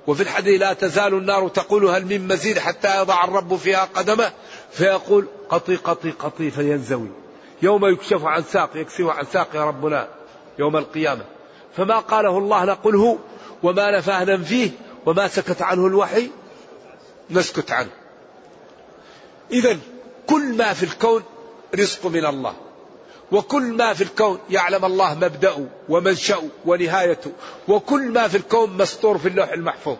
وفي 0.07 0.23
الحديث 0.23 0.61
لا 0.61 0.73
تزال 0.73 1.13
النار 1.13 1.47
تقول 1.47 1.85
هل 1.85 2.05
من 2.05 2.27
مزيد 2.27 2.59
حتى 2.59 3.01
يضع 3.01 3.23
الرب 3.23 3.55
فيها 3.55 3.89
قدمه؟ 3.95 4.31
فيقول 4.71 5.27
قطي 5.49 5.75
قطي 5.75 6.11
قطي 6.11 6.51
فينزوي. 6.51 7.09
يوم 7.61 7.85
يكشف 7.85 8.25
عن 8.25 8.43
ساق 8.43 8.69
يكشف 8.75 9.05
عن 9.05 9.25
ساق 9.25 9.55
ربنا 9.55 10.07
يوم 10.59 10.77
القيامة. 10.77 11.23
فما 11.77 11.99
قاله 11.99 12.37
الله 12.37 12.65
نقله 12.65 13.19
وما 13.63 13.97
نفاه 13.97 14.23
ننفيه 14.23 14.71
وما 15.05 15.27
سكت 15.27 15.61
عنه 15.61 15.87
الوحي 15.87 16.31
نسكت 17.29 17.71
عنه. 17.71 17.89
إذا 19.51 19.77
كل 20.27 20.57
ما 20.57 20.73
في 20.73 20.83
الكون 20.83 21.23
رزق 21.75 22.05
من 22.05 22.25
الله 22.25 22.53
وكل 23.31 23.63
ما 23.63 23.93
في 23.93 24.03
الكون 24.03 24.39
يعلم 24.49 24.85
الله 24.85 25.13
مبدأه 25.13 25.65
ومنشأه 25.89 26.43
ونهايته 26.65 27.31
وكل 27.67 28.01
ما 28.01 28.27
في 28.27 28.37
الكون 28.37 28.77
مسطور 28.77 29.17
في 29.17 29.27
اللوح 29.27 29.49
المحفوظ. 29.49 29.97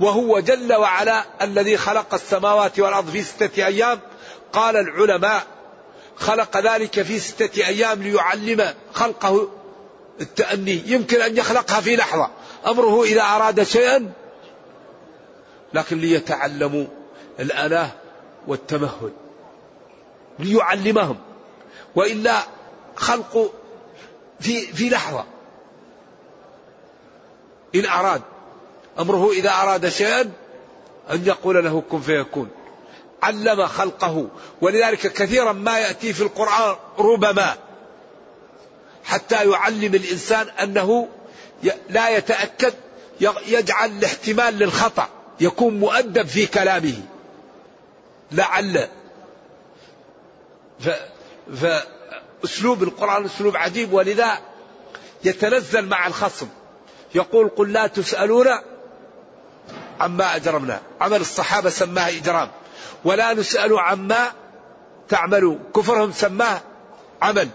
وهو 0.00 0.40
جل 0.40 0.74
وعلا 0.74 1.24
الذي 1.42 1.76
خلق 1.76 2.14
السماوات 2.14 2.80
والأرض 2.80 3.10
في 3.10 3.22
ستة 3.22 3.66
أيام. 3.66 3.98
قال 4.52 4.76
العلماء 4.76 5.46
خلق 6.16 6.56
ذلك 6.56 7.02
في 7.02 7.18
ستة 7.18 7.66
أيام 7.66 8.02
ليعلم 8.02 8.74
خلقه 8.92 9.48
التأني. 10.20 10.82
يمكن 10.86 11.20
أن 11.20 11.36
يخلقها 11.36 11.80
في 11.80 11.96
لحظة. 11.96 12.30
أمره 12.66 13.04
إذا 13.04 13.22
أراد 13.22 13.62
شيئا 13.62 14.12
لكن 15.74 15.98
ليتعلموا 15.98 16.86
الأناه 17.40 17.90
والتمهل 18.46 19.12
ليعلمهم. 20.38 21.18
وإلا 21.94 22.42
خلق 22.96 23.52
في 24.40 24.60
في 24.60 24.88
لحظة. 24.88 25.24
إن 27.74 27.86
أراد. 27.86 28.22
أمره 28.98 29.30
إذا 29.30 29.50
أراد 29.50 29.88
شيئا 29.88 30.32
أن 31.10 31.26
يقول 31.26 31.64
له 31.64 31.82
كن 31.90 32.00
فيكون. 32.00 32.48
علم 33.22 33.66
خلقه. 33.66 34.28
ولذلك 34.60 35.12
كثيرا 35.12 35.52
ما 35.52 35.78
يأتي 35.78 36.12
في 36.12 36.22
القرآن 36.22 36.76
ربما 36.98 37.56
حتى 39.04 39.50
يعلم 39.50 39.94
الإنسان 39.94 40.48
أنه 40.48 41.08
لا 41.88 42.08
يتأكد 42.08 42.74
يجعل 43.46 43.90
الاحتمال 43.90 44.58
للخطأ 44.58 45.08
يكون 45.40 45.80
مؤدب 45.80 46.26
في 46.26 46.46
كلامه. 46.46 47.02
لعل. 48.32 48.88
ف 50.80 50.88
فأسلوب 51.60 52.82
القرآن 52.82 53.24
أسلوب 53.24 53.56
عجيب. 53.56 53.92
ولذا 53.92 54.38
يتنزل 55.24 55.86
مع 55.86 56.06
الخصم. 56.06 56.48
يقول 57.14 57.48
قل 57.48 57.72
لا 57.72 57.86
تسألون 57.86 58.46
عما 60.00 60.36
أجرمنا. 60.36 60.80
عمل 61.00 61.20
الصحابة 61.20 61.70
سماه 61.70 62.08
إجرام. 62.08 62.50
ولا 63.06 63.34
نسأل 63.34 63.78
عما 63.78 64.32
تعملوا 65.08 65.56
كفرهم 65.76 66.12
سماه 66.12 66.60
عمل. 67.22 67.48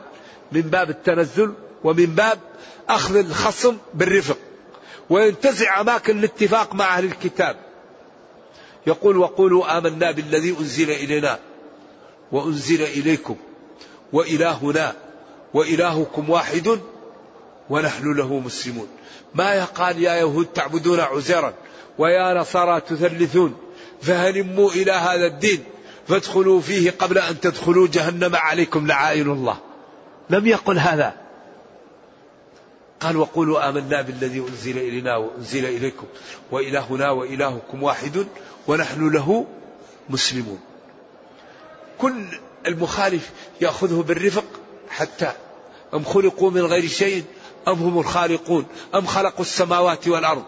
من 0.51 0.61
باب 0.61 0.89
التنزل 0.89 1.53
ومن 1.83 2.05
باب 2.05 2.39
أخذ 2.89 3.15
الخصم 3.15 3.77
بالرفق. 3.93 4.37
وينتزع 5.09 5.81
أماكن 5.81 6.19
الاتفاق 6.19 6.75
مع 6.75 6.97
أهل 6.97 7.05
الكتاب. 7.05 7.55
يقول 8.87 9.17
وقولوا 9.17 9.77
آمنا 9.77 10.11
بالذي 10.11 10.55
أنزل 10.59 10.91
إلينا 10.91 11.39
وأنزل 12.31 12.81
إليكم 12.83 13.35
وإلهنا 14.13 14.93
وإلهكم 15.53 16.29
واحد 16.29 16.79
ونحن 17.69 18.13
له 18.13 18.39
مسلمون. 18.39 18.87
ما 19.35 19.53
يقال 19.53 20.03
يا 20.03 20.15
يهود 20.15 20.45
تعبدون 20.45 20.99
عزيرا 20.99 21.53
ويا 21.97 22.33
نصارى 22.33 22.81
تثلثون. 22.81 23.70
فهلموا 24.01 24.71
إلى 24.71 24.91
هذا 24.91 25.25
الدين. 25.25 25.63
فادخلوا 26.07 26.61
فيه 26.61 26.91
قبل 26.91 27.17
أن 27.17 27.39
تدخلوا 27.39 27.87
جهنم 27.87 28.35
عليكم 28.35 28.87
لعائن 28.87 29.31
الله. 29.31 29.57
لم 30.29 30.47
يقل 30.47 30.79
هذا. 30.79 31.13
قال 32.99 33.17
وقولوا 33.17 33.69
آمنا 33.69 34.01
بالذي 34.01 34.39
أنزل 34.39 34.77
إلينا 34.77 35.17
وأنزل 35.17 35.65
إليكم. 35.65 36.05
وإلهنا 36.51 37.11
وإلهكم 37.11 37.83
واحد 37.83 38.27
ونحن 38.67 39.09
له 39.09 39.45
مسلمون. 40.09 40.59
كل 41.97 42.25
المخالف 42.67 43.31
يأخذه 43.61 44.03
بالرفق 44.07 44.45
حتى 44.89 45.31
أم 45.93 46.03
خلقوا 46.03 46.51
من 46.51 46.61
غير 46.61 46.87
شيء 46.87 47.23
أم 47.67 47.73
هم 47.73 47.99
الخالقون. 47.99 48.65
أم 48.95 49.05
خلقوا 49.05 49.41
السماوات 49.41 50.07
والأرض. 50.07 50.43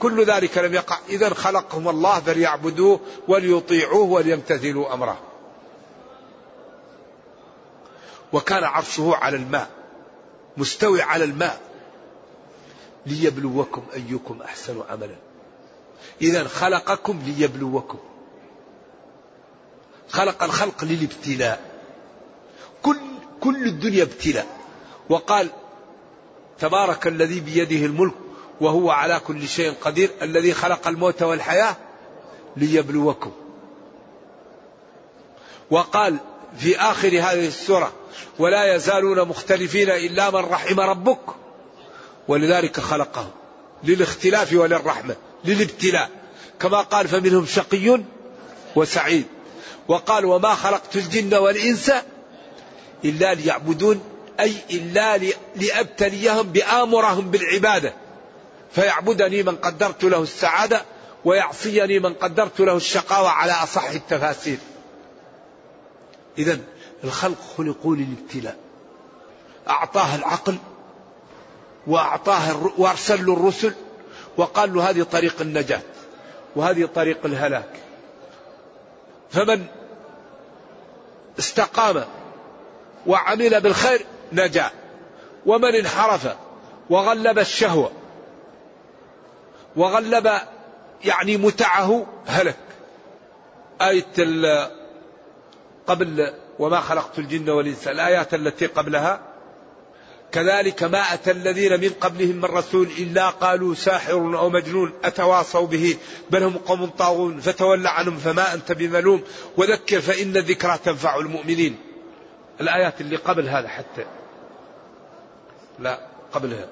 كل 0.00 0.24
ذلك 0.24 0.58
لم 0.58 0.74
يقع. 0.74 0.98
إذا 1.08 1.34
خلقهم 1.34 1.88
الله 1.88 2.20
فليعبدوه 2.20 3.00
وليطيعوه 3.28 4.02
وليمتثلوا 4.02 4.94
أمره. 4.94 5.18
وكان 8.32 8.64
عرشه 8.64 9.14
على 9.16 9.36
الماء 9.36 9.70
مستوي 10.56 11.02
على 11.02 11.24
الماء. 11.24 11.60
ليبلوكم 13.06 13.82
أيكم 13.94 14.42
أحسن 14.42 14.82
عملا. 14.90 15.16
إذا 16.22 16.48
خلقكم 16.48 17.22
ليبلوكم. 17.26 17.98
خلق 20.08 20.42
الخلق 20.42 20.84
للابتلاء. 20.84 21.70
كل 22.82 22.98
كل 23.40 23.66
الدنيا 23.66 24.02
ابتلاء. 24.02 24.46
وقال 25.08 25.50
تبارك 26.58 27.06
الذي 27.06 27.40
بيده 27.40 27.86
الملك 27.86 28.14
وهو 28.60 28.90
على 28.90 29.20
كل 29.26 29.48
شيء 29.48 29.74
قدير 29.80 30.10
الذي 30.22 30.54
خلق 30.54 30.88
الموت 30.88 31.22
والحياة 31.22 31.76
ليبلوكم. 32.56 33.32
وقال 35.70 36.16
في 36.58 36.78
آخر 36.78 37.08
هذه 37.08 37.46
السورة 37.46 37.92
ولا 38.38 38.74
يزالون 38.74 39.28
مختلفين 39.28 39.90
إلا 39.90 40.30
من 40.30 40.36
رحم 40.36 40.80
ربك 40.80 41.20
ولذلك 42.28 42.80
خلقهم 42.80 43.30
للاختلاف 43.84 44.52
وللرحمة 44.52 45.16
للابتلاء. 45.44 46.10
كما 46.60 46.80
قال 46.80 47.08
فمنهم 47.08 47.46
شقي 47.46 48.00
وسعيد. 48.76 49.26
وقال 49.88 50.24
وما 50.24 50.54
خلقت 50.54 50.96
الجن 50.96 51.34
والإنس 51.34 51.92
إلا 53.04 53.34
ليعبدون 53.34 54.00
أي 54.40 54.54
إلا 54.70 55.18
لأبتليهم 55.56 56.42
بآمرهم 56.42 57.30
بالعبادة. 57.30 57.94
فيعبدني 58.72 59.42
من 59.42 59.56
قدرت 59.56 60.04
له 60.04 60.22
السعادة 60.22 60.84
ويعصيني 61.24 61.98
من 61.98 62.14
قدرت 62.14 62.60
له 62.60 62.76
الشقاوة 62.76 63.28
على 63.28 63.52
أصح 63.52 63.90
التفاسير. 63.90 64.58
إذا 66.38 66.58
الخلق 67.04 67.38
خلقوا 67.58 67.96
للابتلاء. 67.96 68.56
أعطاه 69.68 70.14
العقل 70.14 70.56
وأعطاه 71.86 72.72
وأرسل 72.78 73.26
له 73.26 73.32
الرسل 73.32 73.74
وقال 74.36 74.74
له 74.74 74.90
هذه 74.90 75.02
طريق 75.02 75.40
النجاة 75.40 75.82
وهذه 76.56 76.88
طريق 76.94 77.18
الهلاك. 77.24 77.70
فمن 79.30 79.66
استقام 81.38 82.04
وعمل 83.06 83.60
بالخير 83.60 84.06
نجا 84.32 84.70
ومن 85.46 85.74
انحرف 85.74 86.36
وغلب 86.90 87.38
الشهوة 87.38 87.92
وغلب 89.76 90.30
يعني 91.04 91.36
متعه 91.36 92.06
هلك. 92.26 92.56
آية 93.82 94.04
قبل 95.86 96.32
وما 96.58 96.80
خلقت 96.80 97.18
الجن 97.18 97.50
والإنس 97.50 97.88
الآيات 97.88 98.34
التي 98.34 98.66
قبلها. 98.66 99.20
كذلك 100.32 100.82
ما 100.82 101.14
أتى 101.14 101.30
الذين 101.30 101.80
من 101.80 101.88
قبلهم 101.88 102.36
من 102.36 102.44
رسول 102.44 102.88
إلا 102.98 103.28
قالوا 103.28 103.74
ساحر 103.74 104.12
أو 104.12 104.50
مجنون 104.50 104.92
أتواصوا 105.04 105.66
به. 105.66 105.96
بل 106.30 106.42
هم 106.42 106.56
قوم 106.56 106.86
طاغون 106.86 107.40
فتول 107.40 107.86
عنهم 107.86 108.16
فما 108.16 108.54
أنت 108.54 108.72
بملوم. 108.72 109.22
وذكر 109.56 110.00
فإن 110.00 110.36
الذكرى 110.36 110.78
تنفع 110.84 111.16
المؤمنين. 111.16 111.76
الآيات 112.60 113.00
اللي 113.00 113.16
قبل 113.16 113.48
هذا 113.48 113.68
حتى. 113.68 114.04
لا 115.78 115.98
قبلها. 116.32 116.68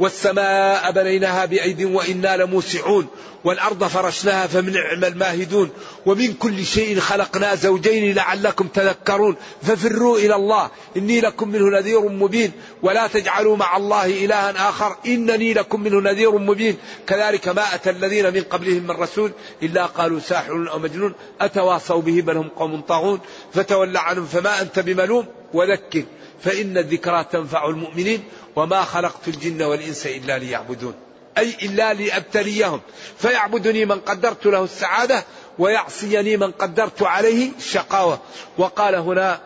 والسماء 0.00 0.92
بنيناها 0.92 1.44
بأيد 1.44 1.82
وإنا 1.82 2.36
لموسعون 2.36 3.06
والأرض 3.44 3.84
فرشناها 3.84 4.46
فمنعم 4.46 5.04
الماهدون 5.04 5.70
ومن 6.06 6.32
كل 6.32 6.64
شيء 6.64 7.00
خلقنا 7.00 7.54
زوجين 7.54 8.14
لعلكم 8.14 8.66
تذكرون 8.66 9.36
ففروا 9.62 10.18
إلى 10.18 10.34
الله 10.34 10.70
إني 10.96 11.20
لكم 11.20 11.48
منه 11.48 11.78
نذير 11.78 12.00
مبين 12.00 12.52
ولا 12.82 13.06
تجعلوا 13.06 13.56
مع 13.56 13.76
الله 13.76 14.24
إلها 14.24 14.68
آخر 14.68 14.96
إنني 15.06 15.54
لكم 15.54 15.80
منه 15.80 16.00
نذير 16.00 16.38
مبين 16.38 16.76
كذلك 17.06 17.48
ما 17.48 17.74
أتى 17.74 17.90
الذين 17.90 18.34
من 18.34 18.40
قبلهم 18.40 18.82
من 18.82 18.90
رسول 18.90 19.32
إلا 19.62 19.86
قالوا 19.86 20.20
ساحر 20.20 20.70
أو 20.70 20.78
مجنون 20.78 21.14
أتواصوا 21.40 22.02
به 22.02 22.20
بل 22.20 22.36
هم 22.36 22.48
قوم 22.48 22.80
طاغون 22.80 23.20
فتول 23.54 23.96
عنهم 23.96 24.26
فما 24.26 24.60
أنت 24.60 24.78
بملوم 24.78 25.26
وذكر 25.54 26.04
فإن 26.44 26.78
الذكرى 26.78 27.24
تنفع 27.32 27.66
المؤمنين 27.68 28.22
وما 28.56 28.84
خلقت 28.84 29.28
الجن 29.28 29.62
والإنس 29.62 30.06
إلا 30.06 30.38
ليعبدون. 30.38 30.94
أي 31.38 31.54
إلا 31.62 31.94
لأبتليهم 31.94 32.80
فيعبدني 33.18 33.84
من 33.84 34.00
قدرت 34.00 34.46
له 34.46 34.64
السعادة 34.64 35.24
ويعصيني 35.58 36.36
من 36.36 36.50
قدرت 36.50 37.02
عليه 37.02 37.50
الشقاوة. 37.58 38.18
وقال 38.58 38.94
هنا 38.94 39.40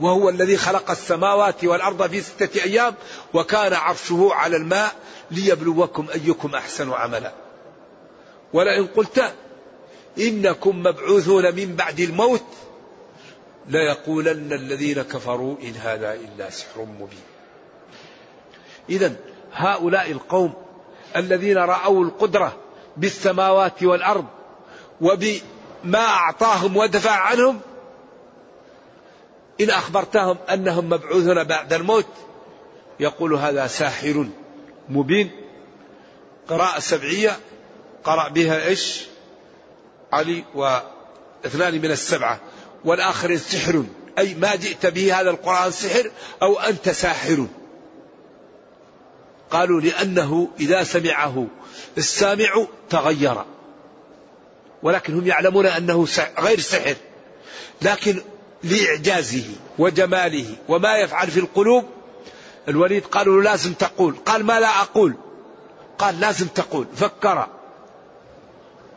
وهو 0.00 0.28
الذي 0.28 0.56
خلق 0.56 0.90
السماوات 0.90 1.64
والأرض 1.64 2.10
في 2.10 2.20
ستة 2.20 2.62
أيام 2.64 2.94
وكان 3.34 3.72
عرشه 3.72 4.28
على 4.32 4.56
الماء 4.56 4.94
ليبلوكم 5.30 6.06
أيكم 6.14 6.54
أحسن 6.54 6.92
عملا. 6.92 7.32
ولئن 8.52 8.86
قلت 8.86 9.32
إنكم 10.18 10.82
مبعوثون 10.82 11.54
من 11.54 11.76
بعد 11.76 12.00
الموت 12.00 12.44
ليقولن 13.68 14.52
الذين 14.52 15.02
كفروا 15.02 15.56
إن 15.62 15.74
هذا 15.76 16.14
إلا 16.14 16.50
سحر 16.50 16.80
مبين. 16.82 17.37
إذا 18.90 19.12
هؤلاء 19.52 20.10
القوم 20.10 20.52
الذين 21.16 21.58
رأوا 21.58 22.04
القدرة 22.04 22.56
بالسماوات 22.96 23.82
والأرض 23.82 24.24
وبما 25.00 25.98
أعطاهم 25.98 26.76
ودفع 26.76 27.10
عنهم 27.10 27.60
إن 29.60 29.70
أخبرتهم 29.70 30.36
أنهم 30.52 30.88
مبعوثون 30.88 31.44
بعد 31.44 31.72
الموت 31.72 32.06
يقول 33.00 33.34
هذا 33.34 33.66
ساحر 33.66 34.26
مبين 34.88 35.30
قراءة 36.48 36.78
سبعية 36.78 37.36
قرأ 38.04 38.28
بها 38.28 38.66
إيش؟ 38.66 39.04
علي 40.12 40.44
واثنان 40.54 41.74
من 41.74 41.90
السبعة 41.90 42.40
والآخرين 42.84 43.38
سحر 43.38 43.84
أي 44.18 44.34
ما 44.34 44.56
جئت 44.56 44.86
به 44.86 45.20
هذا 45.20 45.30
القرآن 45.30 45.70
سحر 45.70 46.10
أو 46.42 46.58
أنت 46.58 46.88
ساحر. 46.88 47.46
قالوا 49.50 49.80
لأنه 49.80 50.48
إذا 50.60 50.84
سمعه 50.84 51.46
السامع 51.98 52.66
تغير. 52.90 53.44
ولكن 54.82 55.14
هم 55.14 55.26
يعلمون 55.26 55.66
أنه 55.66 56.06
غير 56.38 56.60
سحر. 56.60 56.96
لكن 57.82 58.22
لإعجازه 58.62 59.44
وجماله 59.78 60.56
وما 60.68 60.96
يفعل 60.96 61.30
في 61.30 61.40
القلوب 61.40 61.84
الوليد 62.68 63.04
قالوا 63.04 63.42
لازم 63.42 63.72
تقول. 63.72 64.14
قال 64.26 64.44
ما 64.44 64.60
لا 64.60 64.80
أقول. 64.80 65.14
قال 65.98 66.20
لازم 66.20 66.46
تقول. 66.46 66.86
فكر. 66.96 67.46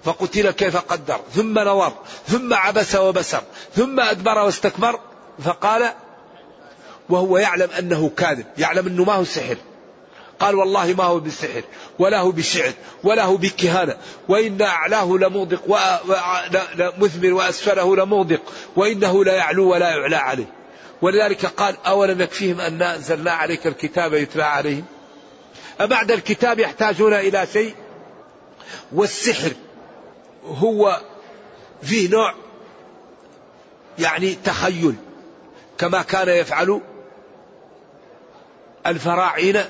فقتل 0.04 0.52
كيف 0.52 0.78
قدر. 0.78 1.20
ثم 1.34 1.60
نظر. 1.60 1.94
ثم 2.28 2.54
عبس 2.54 2.96
وبسر. 2.96 3.44
ثم 3.76 4.00
أدبر 4.00 4.38
واستكبر. 4.38 5.00
فقال 5.44 5.94
وهو 7.10 7.38
يعلم 7.38 7.70
أنه 7.80 8.10
كاذب. 8.18 8.46
يعلم 8.58 8.88
أنه 8.88 9.04
ما 9.04 9.14
هو 9.14 9.24
سحر. 9.24 9.58
قال 10.42 10.56
والله 10.56 10.94
ما 10.94 11.04
هو 11.04 11.20
بالسحر 11.20 11.64
ولا 12.00 12.20
هو 12.20 12.32
بالشعر 12.32 12.72
ولا 13.04 13.24
هو 13.24 13.38
بالكهانة 13.38 13.98
وإن 14.30 14.62
أعلاه 14.62 15.06
لمغدق 15.06 15.62
مثمر 16.98 17.34
وأسفله 17.34 17.96
لمغدق 17.96 18.42
وإنه 18.76 19.24
لا 19.24 19.34
يعلو 19.34 19.72
ولا 19.72 19.90
يعلى 19.90 20.16
عليه. 20.16 20.54
ولذلك 21.02 21.46
قال 21.46 21.76
أولم 21.86 22.22
يكفيهم 22.22 22.62
أن 22.62 22.82
أنزلنا 22.82 23.32
عليك 23.32 23.68
الكتاب 23.68 24.14
يتلى 24.14 24.44
عليهم؟ 24.44 24.86
أبعد 25.80 26.12
الكتاب 26.12 26.60
يحتاجون 26.60 27.14
إلى 27.14 27.48
شيء؟ 27.54 27.76
والسحر 28.92 29.52
هو 30.46 31.02
فيه 31.82 32.10
نوع 32.10 32.34
يعني 34.00 34.36
تخيل 34.44 34.96
كما 35.78 36.02
كان 36.02 36.30
يفعل 36.30 36.82
الفراعنة 38.88 39.70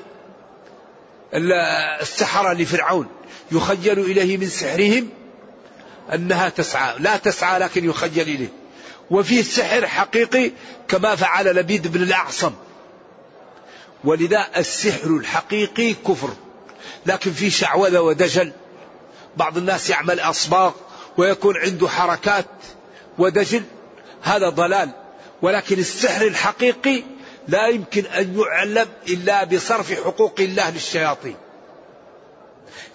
السحرة 1.34 2.54
لفرعون 2.54 3.08
يخيل 3.52 4.00
إليه 4.00 4.38
من 4.38 4.48
سحرهم 4.48 5.10
أنها 6.14 6.50
تسعى 6.50 6.96
لا 7.00 7.18
تسعى 7.18 7.60
لكن 7.60 7.90
يخيل 7.90 8.22
إليه. 8.22 8.50
وفيه 9.12 9.42
سحر 9.42 9.88
حقيقي 9.88 10.52
كما 10.88 11.16
فعل 11.16 11.56
لبيد 11.56 11.88
بن 11.88 12.04
الأعصم. 12.04 12.54
ولذا 14.04 14.48
السحر 14.58 15.08
الحقيقي 15.08 15.94
كفر. 15.94 16.30
لكن 17.06 17.32
في 17.32 17.50
شعوذة 17.50 18.00
ودجل 18.00 18.52
بعض 19.38 19.58
الناس 19.58 19.90
يعمل 19.90 20.20
أصباغ 20.20 20.72
ويكون 21.18 21.58
عنده 21.58 21.88
حركات 21.88 22.46
ودجل 23.18 23.64
هذا 24.22 24.50
ضلال. 24.50 24.90
ولكن 25.42 25.80
السحر 25.80 26.28
الحقيقي 26.28 27.04
لا 27.48 27.68
يمكن 27.68 28.06
أن 28.06 28.40
يعلم 28.40 28.88
إلا 29.08 29.44
بصرف 29.44 29.94
حقوق 29.94 30.36
الله 30.40 30.70
للشياطين. 30.70 31.36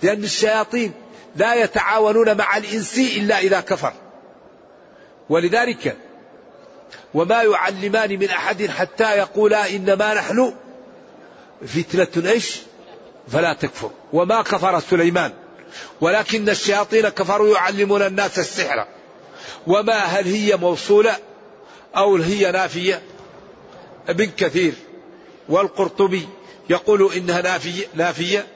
لأن 0.02 0.24
الشياطين 0.24 0.92
لا 1.36 1.54
يتعاونون 1.54 2.36
مع 2.36 2.56
الإنس 2.56 2.98
إلا 2.98 3.38
إذا 3.38 3.60
كفر. 3.60 3.92
ولذلك 5.28 5.96
وما 7.14 7.42
يعلمان 7.42 8.18
من 8.18 8.28
أحد 8.30 8.66
حتى 8.66 9.18
يقولا 9.18 9.70
إنما 9.70 10.14
نحن 10.14 10.54
فتنة 11.66 12.30
إيش؟ 12.30 12.56
فلا 13.28 13.52
تكفر. 13.52 13.90
وما 14.12 14.42
كفر 14.42 14.80
سليمان. 14.80 15.32
ولكن 16.00 16.48
الشياطين 16.48 17.08
كفروا 17.08 17.54
يعلمون 17.54 18.02
الناس 18.02 18.38
السحر. 18.38 18.86
وما 19.66 19.98
هل 19.98 20.26
هي 20.26 20.56
موصولة 20.56 21.16
أو 21.96 22.16
هي 22.16 22.52
نافية؟ 22.52 23.02
ابن 24.08 24.30
كثير 24.36 24.74
والقرطبي 25.48 26.28
يقول 26.70 27.12
إنها 27.12 27.42
نافية, 27.42 27.86
نافية 27.94 28.46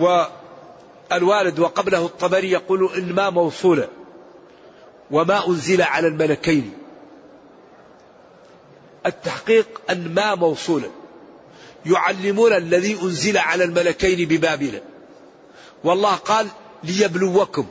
والوالد 0.00 1.58
وقبله 1.58 2.04
الطبري 2.06 2.50
يقول 2.50 2.90
إن 2.96 3.12
ما 3.12 3.30
موصولة 3.30 3.88
وما 5.10 5.48
أنزل 5.48 5.82
على 5.82 6.06
الملكين. 6.08 6.72
التحقيق 9.06 9.80
أن 9.90 10.14
ما 10.14 10.34
موصولة. 10.34 10.90
يعلمون 11.86 12.52
الذي 12.52 12.98
أنزل 13.02 13.38
على 13.38 13.64
الملكين 13.64 14.28
ببابل. 14.28 14.80
والله 15.84 16.14
قال 16.14 16.48
ليبلوكم 16.84 17.66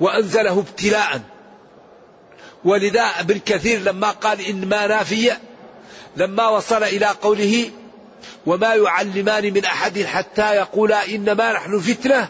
وأنزله 0.00 0.58
ابتلاء. 0.58 1.20
ولذا 2.64 3.02
ابن 3.02 3.38
كثير 3.38 3.80
لما 3.80 4.10
قال 4.10 4.40
إن 4.40 4.68
ما 4.68 4.86
نافية 4.86 5.40
لما 6.16 6.48
وصل 6.48 6.82
إلى 6.82 7.06
قوله 7.06 7.70
وما 8.46 8.74
يعلمان 8.74 9.52
من 9.52 9.64
أحد 9.64 10.02
حتى 10.02 10.54
يقولا 10.54 11.08
إنما 11.08 11.52
نحن 11.52 11.80
فتنة 11.80 12.28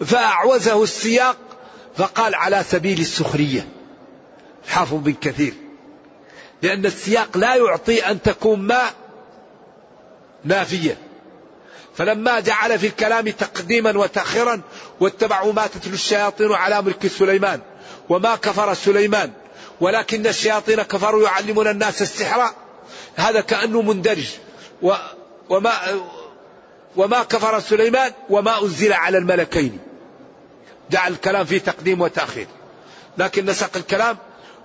فأعوزه 0.00 0.82
السياق 0.82 1.36
فقال 1.96 2.34
على 2.34 2.64
سبيل 2.70 3.00
السخرية. 3.00 3.68
حافظ 4.68 4.94
بن 4.94 5.12
كثير. 5.12 5.54
لأن 6.62 6.86
السياق 6.86 7.36
لا 7.36 7.54
يعطي 7.54 8.10
أن 8.10 8.22
تكون 8.22 8.60
ما 8.60 8.90
نافية. 10.44 10.98
فلما 11.96 12.40
جعل 12.40 12.78
في 12.78 12.86
الكلام 12.86 13.28
تقديما 13.28 13.98
وتأخيرا 13.98 14.60
واتبعوا 15.00 15.52
ما 15.52 15.66
تتلو 15.66 15.94
الشياطين 15.94 16.52
على 16.52 16.82
ملك 16.82 17.06
سليمان 17.06 17.60
وما 18.08 18.36
كفر 18.36 18.74
سليمان 18.74 19.32
ولكن 19.80 20.26
الشياطين 20.26 20.82
كفروا 20.82 21.24
يعلمون 21.24 21.68
الناس 21.68 22.02
السحر 22.02 22.50
هذا 23.16 23.40
كأنه 23.40 23.82
مندرج. 23.82 24.28
وما 25.50 25.72
وما 26.96 27.22
كفر 27.22 27.60
سليمان 27.60 28.12
وما 28.30 28.62
أنزل 28.62 28.92
على 28.92 29.18
الملكين. 29.18 29.78
جعل 30.90 31.12
الكلام 31.12 31.44
في 31.46 31.58
تقديم 31.58 32.00
وتأخير. 32.00 32.46
لكن 33.18 33.46
نسق 33.46 33.76
الكلام 33.76 34.16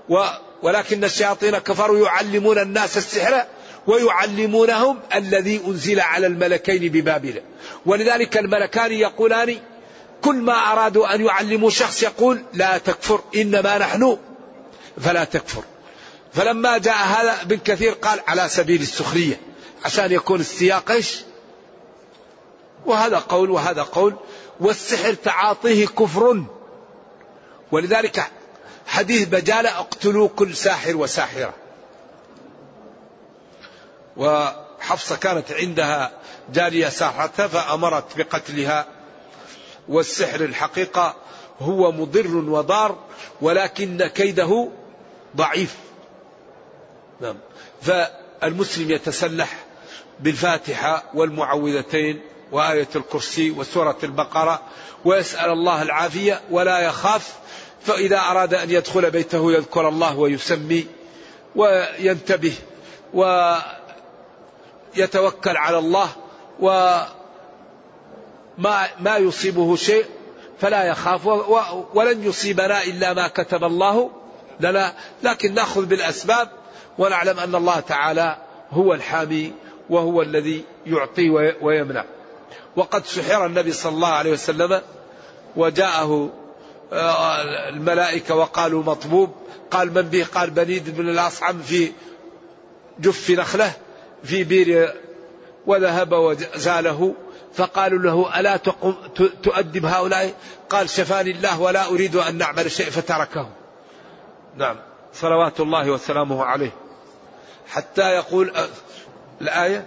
و 0.10 0.26
ولكن 0.62 1.04
الشياطين 1.04 1.58
كفروا 1.58 2.06
يعلمون 2.06 2.60
الناس 2.60 2.98
السحر 2.98 3.44
ويعلمونهم 3.88 5.00
الذي 5.16 5.62
أنزل 5.68 6.00
على 6.00 6.28
الملكين 6.28 6.92
ببابل. 6.92 7.42
ولذلك 7.86 8.38
الملكان 8.38 8.92
يقولان 8.92 9.58
كل 10.22 10.36
ما 10.36 10.54
أرادوا 10.54 11.16
أن 11.16 11.26
يعلموا 11.26 11.70
شخص 11.70 12.04
يقول 12.04 12.44
لا 12.54 12.78
تكفر 12.78 13.22
إنما 13.36 13.78
نحن 13.78 14.18
فلا 15.02 15.24
تكفر. 15.24 15.64
فلما 16.34 16.78
جاء 16.78 16.98
هذا 16.98 17.42
ابن 17.42 17.58
كثير 17.58 17.92
قال 17.92 18.20
على 18.28 18.50
سبيل 18.50 18.82
السخرية 18.82 19.40
عشان 19.86 20.12
يكون 20.12 20.40
السياق 20.40 20.92
إيش؟ 20.92 21.20
وهذا 22.86 23.18
قول 23.18 23.50
وهذا 23.50 23.84
قول 23.84 24.16
والسحر 24.60 25.14
تعاطيه 25.14 25.88
كفر. 25.88 26.44
ولذلك 27.72 28.32
حديث 28.88 29.28
بجالة 29.28 29.80
اقتلوا 29.80 30.30
كل 30.36 30.56
ساحر 30.56 30.98
وساحرة. 30.98 31.54
وحفصة 34.18 35.16
كانت 35.16 35.52
عندها 35.52 36.12
جارية 36.54 36.90
ساحرة 36.90 37.48
فأمرت 37.48 38.18
بقتلها. 38.18 38.86
والسحر 39.88 40.42
الحقيقة 40.42 41.16
هو 41.60 41.92
مضر 41.92 42.36
وضار 42.36 42.98
ولكن 43.42 44.08
كيده 44.08 44.70
ضعيف. 45.36 45.76
نعم. 47.22 47.36
فالمسلم 47.82 48.92
يتسلح 48.92 49.66
بالفاتحة 50.20 51.04
والمعوذتين 51.14 52.22
وآية 52.52 52.88
الكرسي 52.96 53.52
وسورة 53.52 53.98
البقرة 54.04 54.62
ويسأل 55.06 55.50
الله 55.50 55.82
العافية 55.82 56.42
ولا 56.52 56.80
يخاف 56.80 57.34
فإذا 57.82 58.20
أراد 58.20 58.54
أن 58.54 58.72
يدخل 58.72 59.12
بيته 59.12 59.52
يذكر 59.52 59.90
الله 59.90 60.18
ويسمي 60.18 60.88
وينتبه 61.56 62.54
ويتوكل 64.96 65.58
على 65.58 65.78
الله 65.78 66.10
وما 66.60 67.08
ما 69.00 69.18
يصيبه 69.18 69.76
شيء 69.76 70.06
فلا 70.60 70.84
يخاف 70.84 71.26
ولن 71.94 72.24
يصيبنا 72.24 72.84
إلا 72.84 73.14
ما 73.14 73.28
كتب 73.28 73.64
الله 73.64 74.12
لنا 74.60 74.94
لكن 75.24 75.54
نأخذ 75.54 75.86
بالأسباب 75.86 76.59
ونعلم 77.00 77.40
أن 77.40 77.56
الله 77.56 77.80
تعالى 77.80 78.38
هو 78.72 78.94
الحامي 78.94 79.54
وهو 79.90 80.22
الذي 80.22 80.64
يعطي 80.86 81.30
ويمنع. 81.62 82.06
وقد 82.76 83.06
سحر 83.06 83.46
النبي 83.46 83.72
صلى 83.72 83.92
الله 83.92 84.08
عليه 84.08 84.32
وسلم 84.32 84.82
وجاءه 85.56 86.30
آه، 86.94 87.70
الملائكة 87.70 88.36
وقالوا 88.36 88.84
مطبوب. 88.84 89.30
قال 89.72 89.94
من 89.94 90.02
به 90.02 90.26
قال 90.34 90.50
بنيد 90.50 90.98
بن 90.98 91.10
الأصعم 91.10 91.60
في 91.60 91.92
جف 93.00 93.30
نخلة 93.30 93.72
في 94.24 94.44
بير 94.44 94.94
وذهب 95.68 96.12
وزاله. 96.12 97.14
فقالوا 97.54 98.00
له 98.00 98.40
ألا 98.40 98.58
تؤدب 99.44 99.86
هؤلاء؟ 99.86 100.34
قال 100.70 100.90
شفاني 100.90 101.32
الله 101.32 101.62
ولا 101.62 101.90
أريد 101.90 102.16
أن 102.16 102.38
نعمل 102.38 102.72
شيء 102.72 102.90
فتركه 102.90 103.50
نعم. 104.58 104.76
صلوات 105.14 105.60
الله 105.60 105.90
وسلامه 105.90 106.46
عليه. 106.46 106.72
حتى 107.70 108.02
يقول 108.02 108.54
الآية 109.42 109.86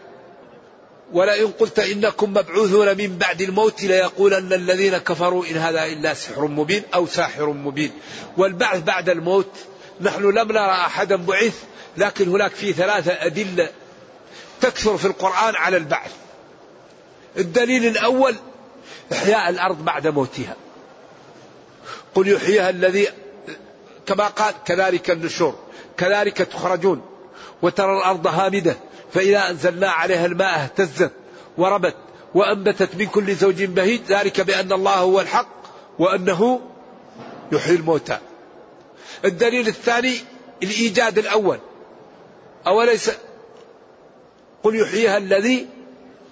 ولئن 1.12 1.46
قلت 1.46 1.78
إنكم 1.78 2.30
مبعوثون 2.30 2.96
من 2.96 3.18
بعد 3.18 3.42
الموت 3.42 3.82
ليقولن 3.82 4.52
الذين 4.52 4.98
كفروا 4.98 5.46
إن 5.46 5.56
هذا 5.56 5.84
إلا 5.84 6.14
سحر 6.14 6.46
مبين 6.46 6.82
أو 6.94 7.06
ساحر 7.06 7.46
مبين. 7.46 7.92
والبعث 8.36 8.82
بعد 8.82 9.08
الموت 9.08 9.50
نحن 10.00 10.22
لم 10.22 10.52
نرى 10.52 10.70
أحدا 10.70 11.16
بعث 11.16 11.62
لكن 11.96 12.28
هناك 12.28 12.50
في 12.50 12.72
ثلاثة 12.72 13.12
أدلة 13.12 13.68
تكثر 14.60 14.96
في 14.96 15.04
القرآن 15.04 15.56
على 15.56 15.76
البعث. 15.76 16.12
الدليل 17.36 17.86
الأول 17.86 18.34
إحياء 19.12 19.50
الأرض 19.50 19.84
بعد 19.84 20.06
موتها. 20.06 20.56
قل 22.14 22.28
يحييها 22.28 22.70
الذي 22.70 23.08
كما 24.06 24.26
قال 24.26 24.54
كذلك 24.64 25.10
النشور 25.10 25.58
كذلك 25.96 26.36
تخرجون. 26.36 27.11
وترى 27.62 27.96
الأرض 27.96 28.26
هامدة 28.26 28.76
فإذا 29.12 29.50
أنزلنا 29.50 29.90
عليها 29.90 30.26
الماء 30.26 30.62
اهتزت 30.62 31.12
وربت 31.58 31.94
وأنبتت 32.34 32.96
من 32.96 33.06
كل 33.06 33.34
زوج 33.34 33.64
بهيج 33.64 34.00
ذلك 34.08 34.40
بأن 34.40 34.72
الله 34.72 34.94
هو 34.94 35.20
الحق 35.20 35.48
وأنه 35.98 36.60
يحيي 37.52 37.76
الموتى. 37.76 38.18
الدليل 39.24 39.68
الثاني 39.68 40.14
الإيجاد 40.62 41.18
الأول. 41.18 41.58
أوليس؟ 42.66 43.10
قل 44.62 44.80
يحييها 44.80 45.16
الذي 45.16 45.66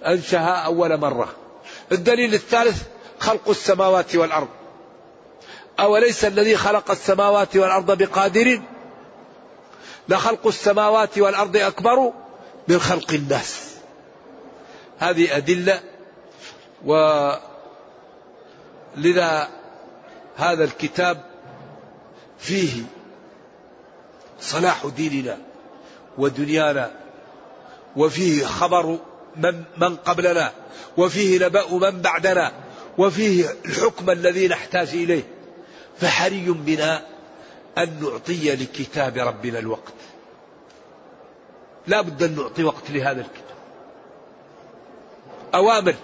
أنشأها 0.05 0.55
أول 0.55 0.97
مرة. 0.97 1.35
الدليل 1.91 2.33
الثالث 2.33 2.83
خلق 3.19 3.49
السماوات 3.49 4.15
والأرض. 4.15 4.47
أوليس 5.79 6.25
الذي 6.25 6.57
خلق 6.57 6.91
السماوات 6.91 7.57
والأرض 7.57 7.97
بقادر؟ 7.97 8.61
لخلق 10.11 10.47
السماوات 10.47 11.17
والأرض 11.17 11.57
أكبر 11.57 12.13
من 12.67 12.79
خلق 12.79 13.13
الناس. 13.13 13.75
هذه 14.99 15.37
أدلة 15.37 15.81
ولذا 16.85 17.39
هذا 20.37 20.63
الكتاب 20.63 21.21
فيه 22.39 22.83
صلاح 24.41 24.85
ديننا 24.85 25.37
ودنيانا 26.17 26.91
وفيه 27.95 28.45
خبر 28.45 28.99
من, 29.35 29.63
من 29.77 29.95
قبلنا 29.95 30.51
وفيه 30.97 31.45
نبأ 31.45 31.73
من 31.73 32.01
بعدنا 32.01 32.51
وفيه 32.97 33.45
الحكم 33.65 34.09
الذي 34.09 34.47
نحتاج 34.47 34.89
إليه. 34.89 35.23
فحري 35.99 36.45
بنا 36.45 37.10
أن 37.77 37.99
نعطي 38.01 38.55
لكتاب 38.55 39.17
ربنا 39.17 39.59
الوقت. 39.59 39.93
لا 41.87 42.01
بد 42.01 42.23
أن 42.23 42.35
نعطي 42.35 42.63
وقت 42.63 42.89
لهذا 42.89 43.21
الكتاب. 43.21 43.55
أوامر 45.55 45.95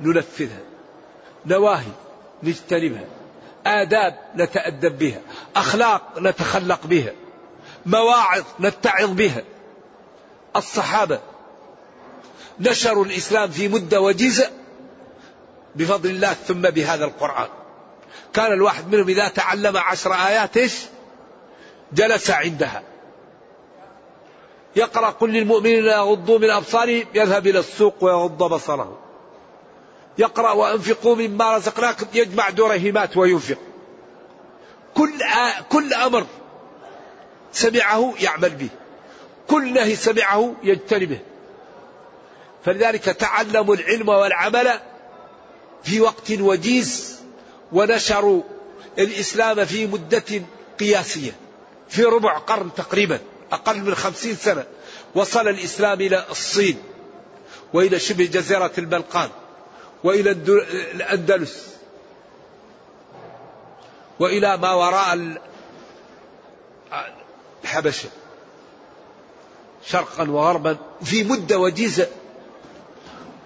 ننفذها 0.00 0.60
نواهي 1.46 1.92
نجتنبها 2.42 3.04
آداب 3.66 4.18
نتأدب 4.36 4.98
بها 4.98 5.20
أخلاق 5.56 6.18
نتخلق 6.18 6.86
بها 6.86 7.12
مواعظ 7.86 8.44
نتعظ 8.60 9.10
بها. 9.10 9.42
الصحابة 10.56 11.20
نشروا 12.60 13.04
الإسلام 13.04 13.50
في 13.50 13.68
مدة 13.68 14.00
وجيزة 14.00 14.50
بفضل 15.76 16.10
الله 16.10 16.32
ثم 16.32 16.62
بهذا 16.62 17.04
القرآن. 17.04 17.48
كان 18.34 18.52
الواحد 18.52 18.94
منهم 18.94 19.08
إذا 19.08 19.28
تعلم 19.28 19.76
عشر 19.76 20.12
آيات 20.12 20.56
إيش؟ 20.56 20.74
جلس 21.92 22.30
عندها. 22.30 22.82
يقرأ 24.76 25.10
قل 25.10 25.32
للمؤمنين 25.32 25.84
يغضوا 25.84 26.38
من 26.38 26.50
أبصارهم 26.50 27.04
يذهب 27.14 27.46
إلى 27.46 27.58
السوق 27.58 27.94
ويغض 28.00 28.38
بصره. 28.38 28.98
يقرأ 30.18 30.52
وأنفقوا 30.52 31.16
مما 31.16 31.56
رزقناكم 31.56 32.06
يجمع 32.14 32.50
درهمات 32.50 33.16
وينفق. 33.16 33.58
كل 34.94 35.22
آ... 35.22 35.62
كل 35.62 35.94
أمر 35.94 36.26
سمعه 37.52 38.14
يعمل 38.20 38.50
به. 38.50 38.68
كل 39.48 39.74
نهي 39.74 39.96
سمعه 39.96 40.54
يجتنبه 40.62 41.18
فلذلك 42.64 43.04
تعلموا 43.04 43.74
العلم 43.74 44.08
والعمل 44.08 44.70
في 45.82 46.00
وقت 46.00 46.30
وجيز. 46.30 47.21
ونشروا 47.72 48.42
الإسلام 48.98 49.64
في 49.64 49.86
مدة 49.86 50.42
قياسية 50.80 51.36
في 51.88 52.04
ربع 52.04 52.38
قرن 52.38 52.74
تقريبا 52.74 53.20
أقل 53.52 53.80
من 53.80 53.94
خمسين 53.94 54.36
سنة 54.36 54.64
وصل 55.14 55.48
الإسلام 55.48 56.00
إلى 56.00 56.24
الصين 56.30 56.82
وإلى 57.72 57.98
شبه 57.98 58.24
جزيرة 58.24 58.72
البلقان 58.78 59.28
وإلى 60.04 60.30
الأندلس 60.94 61.68
وإلى 64.18 64.56
ما 64.56 64.72
وراء 64.72 65.36
الحبشة 67.64 68.08
شرقا 69.86 70.30
وغربا 70.30 70.76
في 71.04 71.24
مدة 71.24 71.58
وجيزة. 71.58 72.08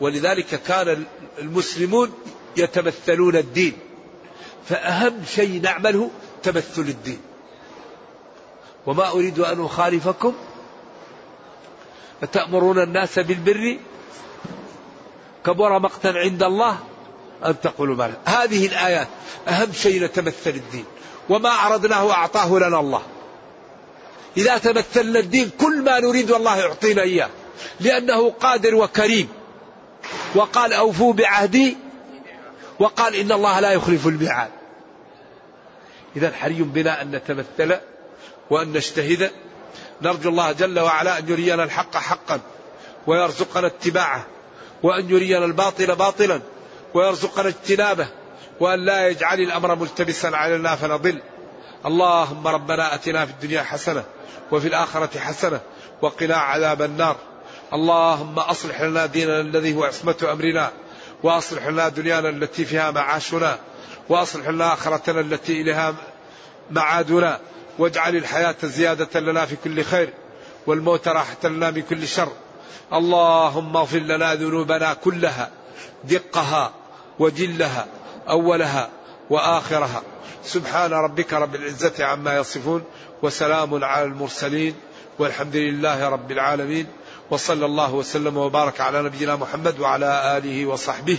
ولذلك 0.01 0.63
كان 0.63 1.05
المسلمون 1.39 2.13
يتمثلون 2.57 3.37
الدين. 3.37 3.79
فأهم 4.69 5.25
شيء 5.35 5.61
نعمله 5.63 6.11
تمثل 6.43 6.83
الدين. 6.83 7.21
وما 8.87 9.11
أريد 9.11 9.39
أن 9.39 9.65
أخالفكم. 9.65 10.35
أتأمرون 12.23 12.83
الناس 12.83 13.19
بالبر. 13.19 13.79
كبر 15.47 15.79
مقتا 15.79 16.09
عند 16.09 16.43
الله 16.43 16.79
أن 17.45 17.61
تقولوا 17.61 17.97
ما 17.97 18.13
هذه 18.25 18.67
الآيات 18.67 19.09
أهم 19.49 19.73
شيء 19.73 20.05
نتمثل 20.05 20.51
الدين. 20.51 20.85
وما 21.29 21.51
أردناه 21.51 22.11
أعطاه 22.11 22.59
لنا 22.59 22.81
الله. 22.81 23.03
إذا 24.37 24.59
تمثلنا 24.59 25.19
الدين 25.19 25.51
كل 25.61 25.83
ما 25.83 26.01
نريد 26.01 26.31
الله 26.31 26.57
يعطينا 26.57 27.03
إياه. 27.03 27.31
لأنه 27.81 28.31
قادر 28.31 28.75
وكريم. 28.75 29.29
وقال 30.35 30.73
أوفوا 30.73 31.13
بعهدي. 31.13 31.77
وقال 32.79 33.15
إن 33.15 33.33
الله 33.33 33.61
لا 33.61 33.73
يخلف 33.73 34.07
الميعاد. 34.07 34.51
إذا 36.17 36.33
حري 36.33 36.63
بنا 36.63 37.03
أن 37.03 37.11
نتمثل 37.11 37.77
وأن 38.51 38.73
نجتهد. 38.73 39.31
نرجو 40.03 40.31
الله 40.31 40.53
جل 40.53 40.81
وعلا 40.81 41.19
أن 41.19 41.29
يرينا 41.29 41.65
الحق 41.65 41.97
حقا 41.97 42.41
ويرزقنا 43.07 43.67
اتباعه 43.67 44.27
وأن 44.83 45.11
يرينا 45.11 45.45
الباطل 45.45 45.97
باطلا 45.97 46.41
ويرزقنا 46.95 47.49
اجتنابه 47.49 48.09
وأن 48.61 48.85
لا 48.85 49.09
يجعل 49.09 49.41
الأمر 49.41 49.75
ملتبسا 49.75 50.27
علينا 50.27 50.77
فنضل. 50.77 51.19
اللهم 51.87 52.47
ربنا 52.47 52.95
أتنا 52.95 53.27
في 53.27 53.33
الدنيا 53.33 53.63
حسنة 53.63 54.05
وفي 54.53 54.69
الآخرة 54.69 55.19
حسنة 55.19 55.61
وقنا 56.03 56.37
عذاب 56.37 56.83
النار. 56.83 57.17
اللهم 57.73 58.39
أصلح 58.39 58.81
لنا 58.83 59.07
ديننا 59.07 59.41
الذي 59.41 59.75
هو 59.75 59.85
عصمة 59.85 60.29
أمرنا 60.33 60.73
وأصلح 61.23 61.67
لنا 61.67 61.89
دنيانا 61.89 62.29
التي 62.29 62.65
فيها 62.65 62.91
معاشنا. 62.91 63.59
وأصلح 64.09 64.49
لنا 64.49 64.73
آخرتنا 64.73 65.21
التي 65.21 65.61
إليها 65.61 65.95
معادنا 66.71 67.41
واجعل 67.79 68.17
الحياة 68.17 68.57
زيادة 68.63 69.21
لنا 69.21 69.47
في 69.47 69.57
كل 69.65 69.85
خير 69.85 70.13
والموت 70.67 71.09
راحة 71.09 71.49
لنا 71.49 71.71
من 71.71 71.83
كل 71.83 72.09
شر. 72.09 72.33
اللهم 72.93 73.77
اغفر 73.77 73.99
لنا 73.99 74.35
ذنوبنا 74.35 74.95
كلها 74.95 75.51
دقها 76.05 76.73
وجلها 77.19 77.87
أولها 78.29 78.89
وآخرها. 79.31 80.03
سبحان 80.45 80.93
ربك 80.93 81.33
رب 81.33 81.55
العزة 81.55 82.05
عما 82.05 82.37
يصفون 82.37 82.85
وسلام 83.23 83.85
على 83.85 84.05
المرسلين 84.05 84.75
والحمد 85.19 85.57
لله 85.57 86.09
رب 86.09 86.31
العالمين 86.31 86.87
وصلى 87.31 87.67
الله 87.67 87.95
وسلم 87.95 88.37
وبارك 88.37 88.81
على 88.81 89.03
نبينا 89.03 89.37
محمد 89.37 89.81
وعلى 89.81 90.37
آله 90.37 90.67
وصحبه 90.67 91.19